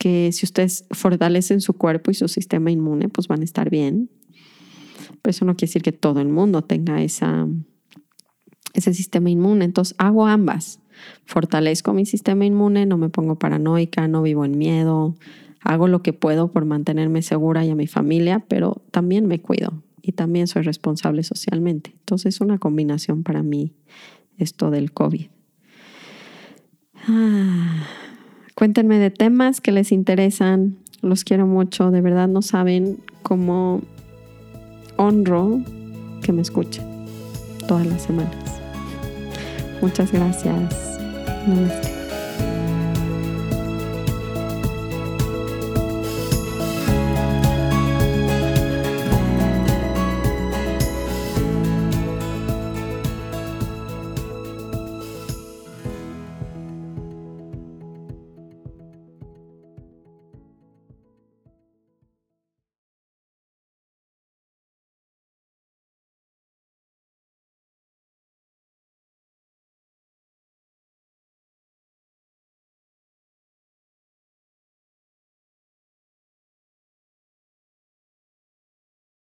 que 0.00 0.32
si 0.32 0.46
ustedes 0.46 0.86
fortalecen 0.90 1.60
su 1.60 1.74
cuerpo 1.74 2.10
y 2.10 2.14
su 2.14 2.26
sistema 2.26 2.70
inmune, 2.70 3.10
pues 3.10 3.28
van 3.28 3.42
a 3.42 3.44
estar 3.44 3.68
bien. 3.68 4.08
Pero 5.20 5.30
eso 5.30 5.44
no 5.44 5.56
quiere 5.56 5.68
decir 5.68 5.82
que 5.82 5.92
todo 5.92 6.20
el 6.20 6.28
mundo 6.28 6.62
tenga 6.62 7.02
esa, 7.02 7.46
ese 8.72 8.94
sistema 8.94 9.28
inmune. 9.28 9.66
Entonces 9.66 9.94
hago 9.98 10.26
ambas 10.26 10.80
fortalezco 11.24 11.92
mi 11.92 12.06
sistema 12.06 12.44
inmune, 12.44 12.86
no 12.86 12.96
me 12.96 13.08
pongo 13.08 13.38
paranoica, 13.38 14.08
no 14.08 14.22
vivo 14.22 14.44
en 14.44 14.58
miedo, 14.58 15.14
hago 15.60 15.88
lo 15.88 16.02
que 16.02 16.12
puedo 16.12 16.50
por 16.50 16.64
mantenerme 16.64 17.22
segura 17.22 17.64
y 17.64 17.70
a 17.70 17.74
mi 17.74 17.86
familia, 17.86 18.44
pero 18.48 18.82
también 18.90 19.26
me 19.26 19.40
cuido 19.40 19.82
y 20.02 20.12
también 20.12 20.46
soy 20.46 20.62
responsable 20.62 21.22
socialmente. 21.22 21.92
Entonces 21.98 22.36
es 22.36 22.40
una 22.40 22.58
combinación 22.58 23.22
para 23.22 23.42
mí 23.42 23.72
esto 24.38 24.70
del 24.70 24.92
COVID. 24.92 25.26
Ah, 27.08 27.86
cuéntenme 28.60 28.98
de 28.98 29.10
temas 29.10 29.62
que 29.62 29.72
les 29.72 29.90
interesan, 29.90 30.76
los 31.00 31.24
quiero 31.24 31.46
mucho, 31.46 31.90
de 31.90 32.02
verdad 32.02 32.28
no 32.28 32.42
saben 32.42 32.98
cómo 33.22 33.80
honro 34.98 35.62
que 36.22 36.34
me 36.34 36.42
escuchen 36.42 36.84
todas 37.66 37.86
las 37.86 38.02
semanas. 38.02 38.60
Muchas 39.80 40.12
gracias. 40.12 41.00
Namaste. 41.48 41.99